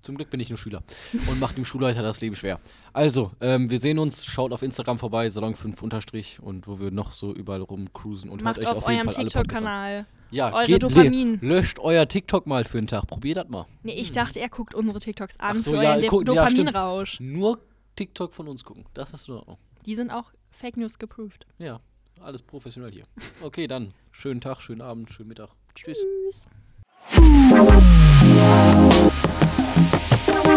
Zum 0.02 0.16
Glück 0.16 0.30
bin 0.30 0.40
ich 0.40 0.50
nur 0.50 0.58
Schüler 0.58 0.82
und 1.30 1.40
macht 1.40 1.58
dem 1.58 1.66
Schulleiter 1.66 2.02
das 2.02 2.22
Leben 2.22 2.36
schwer. 2.36 2.60
Also, 2.94 3.32
ähm, 3.42 3.70
wir 3.70 3.80
sehen 3.80 4.00
uns, 4.00 4.26
schaut 4.26 4.52
auf 4.54 4.62
Instagram 4.62 4.98
vorbei, 4.98 5.28
Salon5 5.28 5.82
unterstrich 5.82 6.40
und 6.42 6.68
wo 6.68 6.80
wir 6.80 6.90
noch 6.92 7.12
so 7.12 7.34
überall 7.34 7.62
rumcruisen 7.62 8.30
und 8.30 8.42
Macht 8.42 8.58
hört 8.58 8.66
euch 8.68 8.72
auf 8.72 8.78
auf 8.78 8.88
eurem. 8.88 9.10
TikTok-Kanal. 9.10 10.06
Ja, 10.32 10.54
eure 10.54 10.66
geht, 10.66 10.84
Dopamin. 10.84 11.40
löscht 11.42 11.80
euer 11.80 12.08
TikTok 12.08 12.46
mal 12.48 12.64
für 12.64 12.78
einen 12.78 12.88
Tag. 12.88 13.08
Probiert 13.08 13.38
das 13.38 13.50
mal. 13.50 13.66
Nee, 13.84 13.94
ich 13.94 14.12
dachte, 14.12 14.40
er 14.40 14.48
guckt 14.50 14.76
unsere 14.76 15.00
TikToks 15.00 15.38
an 15.40 15.58
Ach 15.58 15.62
so, 15.62 15.72
für 15.72 15.84
ja, 15.84 15.96
euren 15.96 16.08
guck- 16.08 16.28
ja. 16.28 16.46
Dopaminrausch. 16.46 17.20
Nur 17.20 17.60
TikTok 17.96 18.34
von 18.34 18.48
uns 18.48 18.64
gucken. 18.64 18.86
Das 18.94 19.14
ist 19.14 19.28
in 19.28 19.34
Ordnung. 19.36 19.58
Die 19.86 19.96
sind 19.96 20.12
auch 20.12 20.32
Fake 20.52 20.78
News 20.78 21.00
geproved. 21.00 21.46
Ja, 21.58 21.80
alles 22.22 22.42
professionell 22.44 22.92
hier. 22.92 23.04
Okay, 23.42 23.66
dann 23.68 23.94
schönen 24.12 24.40
Tag, 24.40 24.62
schönen 24.62 24.82
Abend, 24.82 25.12
schönen 25.12 25.30
Mittag. 25.30 25.50
Tschüss. 25.76 25.98
Tschüss. 26.28 26.46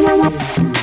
Thank 0.05 0.77
you. 0.77 0.82